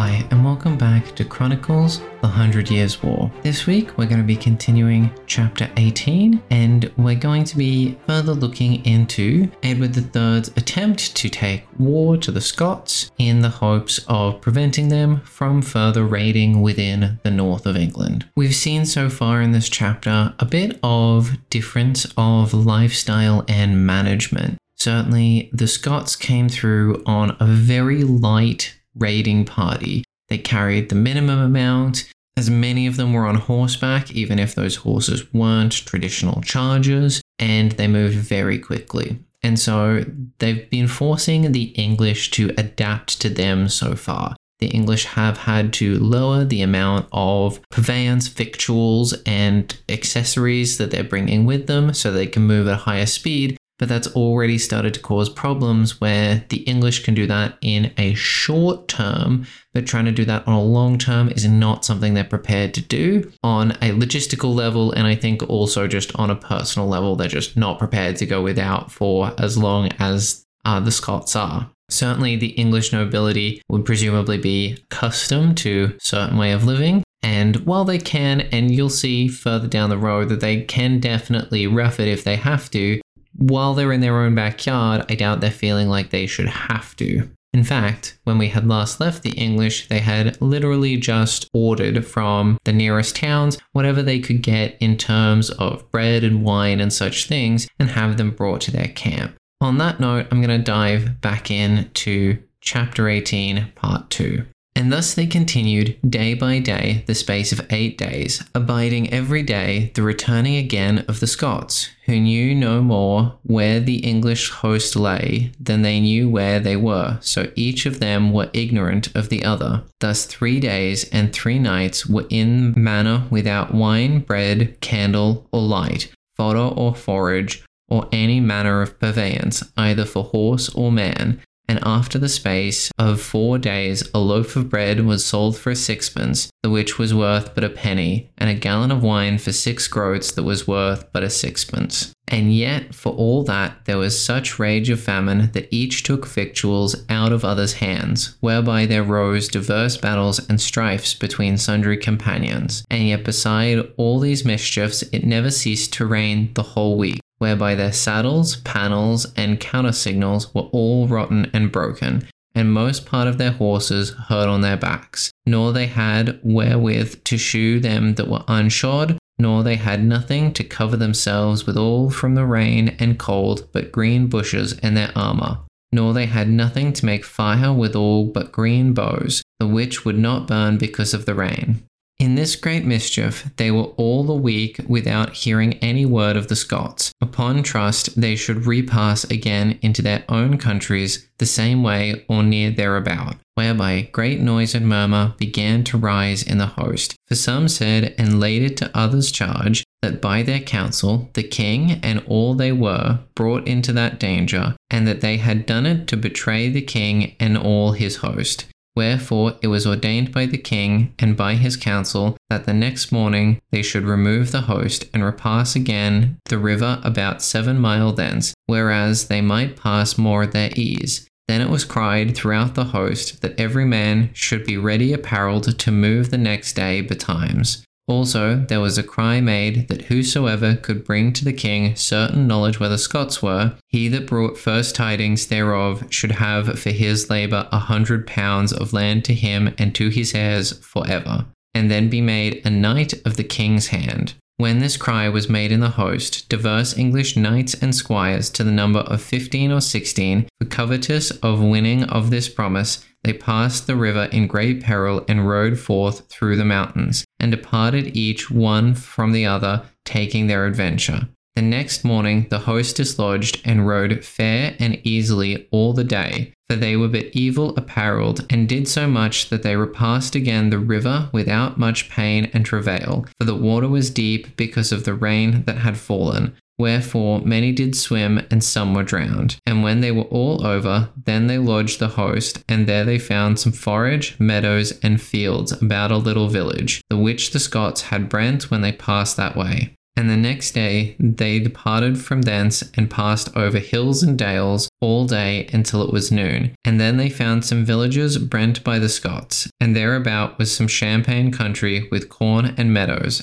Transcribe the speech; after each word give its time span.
Hi, 0.00 0.26
and 0.30 0.42
welcome 0.42 0.78
back 0.78 1.14
to 1.16 1.26
Chronicles 1.26 2.00
The 2.22 2.26
Hundred 2.26 2.70
Years' 2.70 3.02
War. 3.02 3.30
This 3.42 3.66
week 3.66 3.98
we're 3.98 4.06
going 4.06 4.22
to 4.22 4.26
be 4.26 4.34
continuing 4.34 5.12
chapter 5.26 5.70
18, 5.76 6.42
and 6.48 6.90
we're 6.96 7.16
going 7.16 7.44
to 7.44 7.58
be 7.58 7.98
further 8.06 8.32
looking 8.32 8.82
into 8.86 9.50
Edward 9.62 9.94
III's 9.94 10.48
attempt 10.56 11.14
to 11.16 11.28
take 11.28 11.66
war 11.78 12.16
to 12.16 12.30
the 12.30 12.40
Scots 12.40 13.10
in 13.18 13.42
the 13.42 13.50
hopes 13.50 14.00
of 14.08 14.40
preventing 14.40 14.88
them 14.88 15.20
from 15.20 15.60
further 15.60 16.06
raiding 16.06 16.62
within 16.62 17.20
the 17.22 17.30
north 17.30 17.66
of 17.66 17.76
England. 17.76 18.26
We've 18.34 18.54
seen 18.54 18.86
so 18.86 19.10
far 19.10 19.42
in 19.42 19.52
this 19.52 19.68
chapter 19.68 20.34
a 20.38 20.46
bit 20.46 20.80
of 20.82 21.36
difference 21.50 22.06
of 22.16 22.54
lifestyle 22.54 23.44
and 23.48 23.86
management. 23.86 24.56
Certainly, 24.76 25.50
the 25.52 25.68
Scots 25.68 26.16
came 26.16 26.48
through 26.48 27.02
on 27.04 27.36
a 27.38 27.44
very 27.44 28.02
light 28.02 28.79
raiding 29.00 29.44
party. 29.44 30.04
They 30.28 30.38
carried 30.38 30.88
the 30.88 30.94
minimum 30.94 31.40
amount, 31.40 32.10
as 32.36 32.48
many 32.48 32.86
of 32.86 32.96
them 32.96 33.12
were 33.12 33.26
on 33.26 33.34
horseback, 33.34 34.12
even 34.12 34.38
if 34.38 34.54
those 34.54 34.76
horses 34.76 35.32
weren't 35.34 35.72
traditional 35.72 36.40
chargers, 36.42 37.20
and 37.38 37.72
they 37.72 37.88
moved 37.88 38.16
very 38.16 38.58
quickly. 38.58 39.18
And 39.42 39.58
so 39.58 40.04
they've 40.38 40.68
been 40.70 40.86
forcing 40.88 41.52
the 41.52 41.64
English 41.74 42.30
to 42.32 42.54
adapt 42.56 43.20
to 43.22 43.28
them 43.28 43.68
so 43.68 43.94
far. 43.94 44.36
The 44.60 44.68
English 44.68 45.06
have 45.06 45.38
had 45.38 45.72
to 45.74 45.98
lower 45.98 46.44
the 46.44 46.60
amount 46.60 47.08
of 47.12 47.60
purveyance, 47.70 48.28
victuals, 48.28 49.14
and 49.24 49.74
accessories 49.88 50.76
that 50.76 50.90
they're 50.90 51.02
bringing 51.02 51.46
with 51.46 51.66
them 51.66 51.94
so 51.94 52.12
they 52.12 52.26
can 52.26 52.42
move 52.42 52.68
at 52.68 52.74
a 52.74 52.76
higher 52.76 53.06
speed 53.06 53.56
but 53.80 53.88
that's 53.88 54.08
already 54.08 54.58
started 54.58 54.92
to 54.92 55.00
cause 55.00 55.30
problems 55.30 56.02
where 56.02 56.44
the 56.50 56.58
English 56.58 57.02
can 57.02 57.14
do 57.14 57.26
that 57.26 57.56
in 57.62 57.92
a 57.96 58.12
short 58.12 58.86
term, 58.88 59.46
but 59.72 59.86
trying 59.86 60.04
to 60.04 60.12
do 60.12 60.26
that 60.26 60.46
on 60.46 60.52
a 60.52 60.62
long 60.62 60.98
term 60.98 61.30
is 61.30 61.46
not 61.48 61.82
something 61.82 62.12
they're 62.12 62.22
prepared 62.22 62.74
to 62.74 62.82
do 62.82 63.32
on 63.42 63.70
a 63.72 63.92
logistical 63.92 64.54
level. 64.54 64.92
And 64.92 65.06
I 65.06 65.14
think 65.14 65.42
also 65.48 65.88
just 65.88 66.14
on 66.16 66.30
a 66.30 66.36
personal 66.36 66.88
level, 66.88 67.16
they're 67.16 67.26
just 67.26 67.56
not 67.56 67.78
prepared 67.78 68.16
to 68.16 68.26
go 68.26 68.42
without 68.42 68.92
for 68.92 69.32
as 69.38 69.56
long 69.56 69.88
as 69.98 70.44
uh, 70.66 70.78
the 70.78 70.92
Scots 70.92 71.34
are. 71.34 71.70
Certainly, 71.88 72.36
the 72.36 72.48
English 72.48 72.92
nobility 72.92 73.62
would 73.70 73.86
presumably 73.86 74.36
be 74.36 74.76
accustomed 74.92 75.56
to 75.58 75.96
certain 75.98 76.36
way 76.36 76.52
of 76.52 76.64
living, 76.64 77.02
and 77.22 77.56
while 77.66 77.84
they 77.84 77.98
can, 77.98 78.42
and 78.52 78.70
you'll 78.70 78.88
see 78.90 79.28
further 79.28 79.66
down 79.66 79.90
the 79.90 79.98
road 79.98 80.28
that 80.28 80.40
they 80.40 80.62
can 80.62 81.00
definitely 81.00 81.66
rough 81.66 82.00
it 82.00 82.08
if 82.08 82.24
they 82.24 82.36
have 82.36 82.70
to, 82.70 83.00
while 83.40 83.74
they're 83.74 83.92
in 83.92 84.00
their 84.00 84.20
own 84.20 84.34
backyard, 84.34 85.06
I 85.08 85.14
doubt 85.14 85.40
they're 85.40 85.50
feeling 85.50 85.88
like 85.88 86.10
they 86.10 86.26
should 86.26 86.48
have 86.48 86.94
to. 86.96 87.28
In 87.52 87.64
fact, 87.64 88.18
when 88.24 88.38
we 88.38 88.48
had 88.48 88.68
last 88.68 89.00
left 89.00 89.22
the 89.22 89.32
English, 89.32 89.88
they 89.88 89.98
had 89.98 90.40
literally 90.40 90.96
just 90.96 91.48
ordered 91.52 92.06
from 92.06 92.58
the 92.64 92.72
nearest 92.72 93.16
towns 93.16 93.58
whatever 93.72 94.02
they 94.02 94.20
could 94.20 94.42
get 94.42 94.76
in 94.78 94.96
terms 94.96 95.50
of 95.50 95.90
bread 95.90 96.22
and 96.22 96.44
wine 96.44 96.80
and 96.80 96.92
such 96.92 97.26
things 97.26 97.66
and 97.78 97.90
have 97.90 98.18
them 98.18 98.30
brought 98.30 98.60
to 98.62 98.70
their 98.70 98.88
camp. 98.88 99.34
On 99.60 99.78
that 99.78 99.98
note, 99.98 100.26
I'm 100.30 100.40
going 100.40 100.56
to 100.56 100.64
dive 100.64 101.20
back 101.20 101.50
into 101.50 102.38
chapter 102.60 103.08
18, 103.08 103.72
part 103.74 104.10
2. 104.10 104.44
And 104.76 104.92
thus 104.92 105.14
they 105.14 105.26
continued 105.26 105.98
day 106.08 106.34
by 106.34 106.58
day 106.58 107.04
the 107.06 107.14
space 107.14 107.52
of 107.52 107.66
eight 107.70 107.98
days, 107.98 108.42
abiding 108.54 109.12
every 109.12 109.42
day 109.42 109.90
the 109.94 110.02
returning 110.02 110.56
again 110.56 111.04
of 111.08 111.20
the 111.20 111.26
Scots, 111.26 111.90
who 112.06 112.18
knew 112.18 112.54
no 112.54 112.80
more 112.80 113.38
where 113.42 113.80
the 113.80 113.98
English 113.98 114.50
host 114.50 114.96
lay 114.96 115.52
than 115.60 115.82
they 115.82 116.00
knew 116.00 116.28
where 116.28 116.60
they 116.60 116.76
were, 116.76 117.18
so 117.20 117.50
each 117.56 117.84
of 117.84 118.00
them 118.00 118.32
were 118.32 118.50
ignorant 118.52 119.14
of 119.14 119.28
the 119.28 119.44
other. 119.44 119.82
Thus 119.98 120.24
three 120.24 120.60
days 120.60 121.04
and 121.10 121.32
three 121.32 121.58
nights 121.58 122.06
were 122.06 122.26
in 122.30 122.72
manner 122.76 123.24
without 123.28 123.74
wine, 123.74 124.20
bread, 124.20 124.80
candle, 124.80 125.46
or 125.52 125.62
light, 125.62 126.12
fodder 126.36 126.58
or 126.58 126.94
forage, 126.94 127.64
or 127.88 128.08
any 128.12 128.40
manner 128.40 128.82
of 128.82 128.98
purveyance, 129.00 129.64
either 129.76 130.04
for 130.04 130.24
horse 130.24 130.68
or 130.70 130.92
man, 130.92 131.40
and 131.70 131.78
after 131.84 132.18
the 132.18 132.28
space 132.28 132.90
of 132.98 133.20
four 133.20 133.56
days 133.56 134.02
a 134.12 134.18
loaf 134.18 134.56
of 134.56 134.68
bread 134.68 135.06
was 135.06 135.24
sold 135.24 135.56
for 135.56 135.72
sixpence, 135.72 136.50
the 136.64 136.68
which 136.68 136.98
was 136.98 137.14
worth 137.14 137.54
but 137.54 137.62
a 137.62 137.70
penny, 137.70 138.28
and 138.36 138.50
a 138.50 138.54
gallon 138.54 138.90
of 138.90 139.04
wine 139.04 139.38
for 139.38 139.52
six 139.52 139.86
groats 139.86 140.32
that 140.32 140.42
was 140.42 140.66
worth 140.66 141.04
but 141.12 141.22
a 141.22 141.30
sixpence. 141.30 142.12
And 142.30 142.54
yet, 142.54 142.94
for 142.94 143.12
all 143.12 143.42
that, 143.44 143.84
there 143.84 143.98
was 143.98 144.24
such 144.24 144.58
rage 144.58 144.88
of 144.88 145.00
famine 145.00 145.50
that 145.52 145.68
each 145.70 146.04
took 146.04 146.26
victuals 146.26 146.94
out 147.08 147.32
of 147.32 147.44
others' 147.44 147.74
hands, 147.74 148.36
whereby 148.40 148.86
there 148.86 149.02
rose 149.02 149.48
diverse 149.48 149.96
battles 149.96 150.38
and 150.48 150.60
strifes 150.60 151.12
between 151.12 151.58
sundry 151.58 151.96
companions. 151.96 152.84
And 152.88 153.08
yet, 153.08 153.24
beside 153.24 153.84
all 153.96 154.20
these 154.20 154.44
mischiefs, 154.44 155.02
it 155.12 155.24
never 155.24 155.50
ceased 155.50 155.92
to 155.94 156.06
rain 156.06 156.52
the 156.54 156.62
whole 156.62 156.96
week 156.96 157.20
whereby 157.40 157.74
their 157.74 157.92
saddles, 157.92 158.56
panels, 158.56 159.26
and 159.34 159.58
countersingles 159.58 160.54
were 160.54 160.68
all 160.72 161.08
rotten 161.08 161.50
and 161.54 161.72
broken, 161.72 162.22
and 162.54 162.72
most 162.72 163.06
part 163.06 163.26
of 163.26 163.38
their 163.38 163.52
horses 163.52 164.10
hurt 164.10 164.46
on 164.46 164.60
their 164.60 164.76
backs, 164.76 165.32
nor 165.46 165.72
they 165.72 165.86
had 165.86 166.38
wherewith 166.42 167.24
to 167.24 167.38
shoe 167.38 167.80
them 167.80 168.14
that 168.14 168.28
were 168.28 168.44
unshod, 168.46 169.16
nor 169.40 169.62
they 169.62 169.76
had 169.76 170.04
nothing 170.04 170.52
to 170.52 170.62
cover 170.62 170.96
themselves 170.96 171.66
withal 171.66 172.10
from 172.10 172.34
the 172.34 172.44
rain 172.44 172.96
and 172.98 173.18
cold 173.18 173.66
but 173.72 173.90
green 173.90 174.26
bushes 174.28 174.78
and 174.78 174.96
their 174.96 175.10
armour. 175.16 175.58
Nor 175.92 176.12
they 176.14 176.26
had 176.26 176.48
nothing 176.48 176.92
to 176.92 177.06
make 177.06 177.24
fire 177.24 177.72
withal 177.72 178.26
but 178.26 178.52
green 178.52 178.92
boughs, 178.92 179.42
the 179.58 179.66
which 179.66 180.04
would 180.04 180.18
not 180.18 180.46
burn 180.46 180.78
because 180.78 181.14
of 181.14 181.26
the 181.26 181.34
rain. 181.34 181.82
In 182.20 182.34
this 182.34 182.54
great 182.54 182.84
mischief, 182.84 183.50
they 183.56 183.70
were 183.70 183.94
all 183.96 184.24
the 184.24 184.34
week 184.34 184.78
without 184.86 185.32
hearing 185.32 185.78
any 185.78 186.04
word 186.04 186.36
of 186.36 186.48
the 186.48 186.54
Scots. 186.54 187.12
Upon 187.22 187.62
trust, 187.62 188.20
they 188.20 188.36
should 188.36 188.66
repass 188.66 189.24
again 189.24 189.78
into 189.80 190.02
their 190.02 190.22
own 190.28 190.58
countries 190.58 191.26
the 191.38 191.46
same 191.46 191.82
way 191.82 192.26
or 192.28 192.42
near 192.42 192.70
thereabout, 192.70 193.36
whereby 193.60 194.08
great 194.10 194.40
noise 194.40 194.74
and 194.74 194.88
murmur 194.88 195.34
began 195.36 195.84
to 195.84 195.98
rise 195.98 196.42
in 196.42 196.56
the 196.56 196.74
host. 196.80 197.14
For 197.28 197.34
some 197.34 197.68
said 197.68 198.14
and 198.16 198.40
laid 198.40 198.62
it 198.62 198.78
to 198.78 198.90
others' 198.96 199.30
charge 199.30 199.84
that 200.00 200.22
by 200.22 200.42
their 200.42 200.60
counsel 200.60 201.28
the 201.34 201.42
king 201.42 202.00
and 202.02 202.24
all 202.26 202.54
they 202.54 202.72
were 202.72 203.18
brought 203.34 203.68
into 203.68 203.92
that 203.92 204.18
danger, 204.18 204.74
and 204.90 205.06
that 205.06 205.20
they 205.20 205.36
had 205.36 205.66
done 205.66 205.84
it 205.84 206.06
to 206.06 206.16
betray 206.16 206.70
the 206.70 206.80
king 206.80 207.36
and 207.38 207.58
all 207.58 207.92
his 207.92 208.16
host. 208.16 208.64
Wherefore 208.96 209.58
it 209.60 209.68
was 209.68 209.86
ordained 209.86 210.32
by 210.32 210.46
the 210.46 210.58
king 210.58 211.12
and 211.18 211.36
by 211.36 211.54
his 211.54 211.76
council 211.76 212.38
that 212.48 212.64
the 212.64 212.72
next 212.72 213.12
morning 213.12 213.60
they 213.72 213.82
should 213.82 214.04
remove 214.04 214.52
the 214.52 214.62
host 214.62 215.04
and 215.12 215.22
repass 215.22 215.76
again 215.76 216.38
the 216.46 216.58
river 216.58 216.98
about 217.04 217.42
seven 217.42 217.78
mile 217.78 218.12
thence, 218.12 218.54
whereas 218.66 219.28
they 219.28 219.42
might 219.42 219.76
pass 219.76 220.16
more 220.16 220.44
at 220.44 220.52
their 220.52 220.70
ease. 220.76 221.28
Then 221.50 221.62
it 221.62 221.68
was 221.68 221.84
cried 221.84 222.36
throughout 222.36 222.76
the 222.76 222.84
host 222.84 223.42
that 223.42 223.58
every 223.58 223.84
man 223.84 224.30
should 224.32 224.64
be 224.64 224.76
ready 224.76 225.12
apparelled 225.12 225.76
to 225.76 225.90
move 225.90 226.30
the 226.30 226.38
next 226.38 226.74
day 226.74 227.00
betimes. 227.00 227.84
Also, 228.06 228.64
there 228.68 228.78
was 228.78 228.96
a 228.96 229.02
cry 229.02 229.40
made 229.40 229.88
that 229.88 230.02
whosoever 230.02 230.76
could 230.76 231.04
bring 231.04 231.32
to 231.32 231.44
the 231.44 231.52
king 231.52 231.96
certain 231.96 232.46
knowledge 232.46 232.78
where 232.78 232.88
the 232.88 232.96
Scots 232.96 233.42
were, 233.42 233.74
he 233.88 234.06
that 234.06 234.28
brought 234.28 234.58
first 234.58 234.94
tidings 234.94 235.48
thereof 235.48 236.06
should 236.08 236.30
have 236.30 236.78
for 236.78 236.90
his 236.90 237.28
labour 237.28 237.66
a 237.72 237.80
hundred 237.80 238.28
pounds 238.28 238.72
of 238.72 238.92
land 238.92 239.24
to 239.24 239.34
him 239.34 239.74
and 239.76 239.92
to 239.96 240.08
his 240.08 240.32
heirs 240.36 240.78
for 240.78 241.04
ever, 241.08 241.46
and 241.74 241.90
then 241.90 242.08
be 242.08 242.20
made 242.20 242.64
a 242.64 242.70
knight 242.70 243.14
of 243.26 243.36
the 243.36 243.42
king's 243.42 243.88
hand. 243.88 244.34
When 244.60 244.80
this 244.80 244.98
cry 244.98 245.26
was 245.30 245.48
made 245.48 245.72
in 245.72 245.80
the 245.80 245.88
host, 245.88 246.50
diverse 246.50 246.94
English 246.94 247.34
knights 247.34 247.72
and 247.72 247.94
squires 247.94 248.50
to 248.50 248.62
the 248.62 248.70
number 248.70 248.98
of 248.98 249.22
fifteen 249.22 249.72
or 249.72 249.80
sixteen, 249.80 250.48
for 250.58 250.66
covetous 250.66 251.30
of 251.38 251.62
winning 251.62 252.04
of 252.04 252.28
this 252.28 252.50
promise, 252.50 253.02
they 253.24 253.32
passed 253.32 253.86
the 253.86 253.96
river 253.96 254.28
in 254.32 254.46
great 254.46 254.82
peril 254.82 255.24
and 255.26 255.48
rode 255.48 255.78
forth 255.78 256.28
through 256.28 256.56
the 256.56 256.66
mountains, 256.66 257.24
and 257.38 257.50
departed 257.50 258.14
each 258.14 258.50
one 258.50 258.94
from 258.94 259.32
the 259.32 259.46
other, 259.46 259.86
taking 260.04 260.46
their 260.46 260.66
adventure. 260.66 261.26
The 261.56 261.62
next 261.62 262.04
morning 262.04 262.46
the 262.50 262.58
host 262.58 262.96
dislodged 262.96 263.62
and 263.64 263.88
rode 263.88 264.22
fair 264.22 264.76
and 264.78 265.00
easily 265.04 265.68
all 265.70 265.94
the 265.94 266.04
day, 266.04 266.52
for 266.70 266.76
they 266.76 266.96
were 266.96 267.08
but 267.08 267.26
evil 267.32 267.74
apparelled, 267.76 268.46
and 268.48 268.68
did 268.68 268.86
so 268.86 269.08
much 269.08 269.48
that 269.48 269.64
they 269.64 269.74
repassed 269.74 270.36
again 270.36 270.70
the 270.70 270.78
river 270.78 271.28
without 271.32 271.80
much 271.80 272.08
pain 272.08 272.48
and 272.54 272.64
travail, 272.64 273.26
for 273.40 273.44
the 273.44 273.56
water 273.56 273.88
was 273.88 274.08
deep 274.08 274.56
because 274.56 274.92
of 274.92 275.02
the 275.02 275.14
rain 275.14 275.64
that 275.64 275.78
had 275.78 275.98
fallen, 275.98 276.54
Wherefore 276.78 277.42
many 277.42 277.72
did 277.72 277.94
swim, 277.94 278.40
and 278.50 278.64
some 278.64 278.94
were 278.94 279.02
drowned. 279.02 279.58
And 279.66 279.82
when 279.82 280.00
they 280.00 280.12
were 280.12 280.22
all 280.22 280.66
over, 280.66 281.10
then 281.26 281.46
they 281.46 281.58
lodged 281.58 281.98
the 281.98 282.08
host, 282.08 282.64
and 282.70 282.86
there 282.86 283.04
they 283.04 283.18
found 283.18 283.58
some 283.58 283.72
forage, 283.72 284.34
meadows, 284.40 284.98
and 285.00 285.20
fields 285.20 285.72
about 285.72 286.10
a 286.10 286.16
little 286.16 286.48
village, 286.48 287.02
the 287.10 287.18
which 287.18 287.50
the 287.50 287.58
Scots 287.58 288.00
had 288.04 288.30
brent 288.30 288.70
when 288.70 288.80
they 288.80 288.92
passed 288.92 289.36
that 289.36 289.56
way. 289.56 289.94
And 290.16 290.28
the 290.28 290.36
next 290.36 290.72
day 290.72 291.16
they 291.18 291.58
departed 291.60 292.20
from 292.20 292.42
thence 292.42 292.82
and 292.94 293.10
passed 293.10 293.56
over 293.56 293.78
hills 293.78 294.22
and 294.22 294.38
dales 294.38 294.88
all 295.00 295.26
day 295.26 295.68
until 295.72 296.02
it 296.02 296.12
was 296.12 296.30
noon. 296.30 296.74
And 296.84 297.00
then 297.00 297.16
they 297.16 297.30
found 297.30 297.64
some 297.64 297.84
villages 297.84 298.36
brent 298.36 298.84
by 298.84 298.98
the 298.98 299.08
Scots, 299.08 299.70
and 299.80 299.96
thereabout 299.96 300.58
was 300.58 300.74
some 300.74 300.88
champaign 300.88 301.50
country 301.52 302.08
with 302.10 302.28
corn 302.28 302.74
and 302.76 302.92
meadows. 302.92 303.42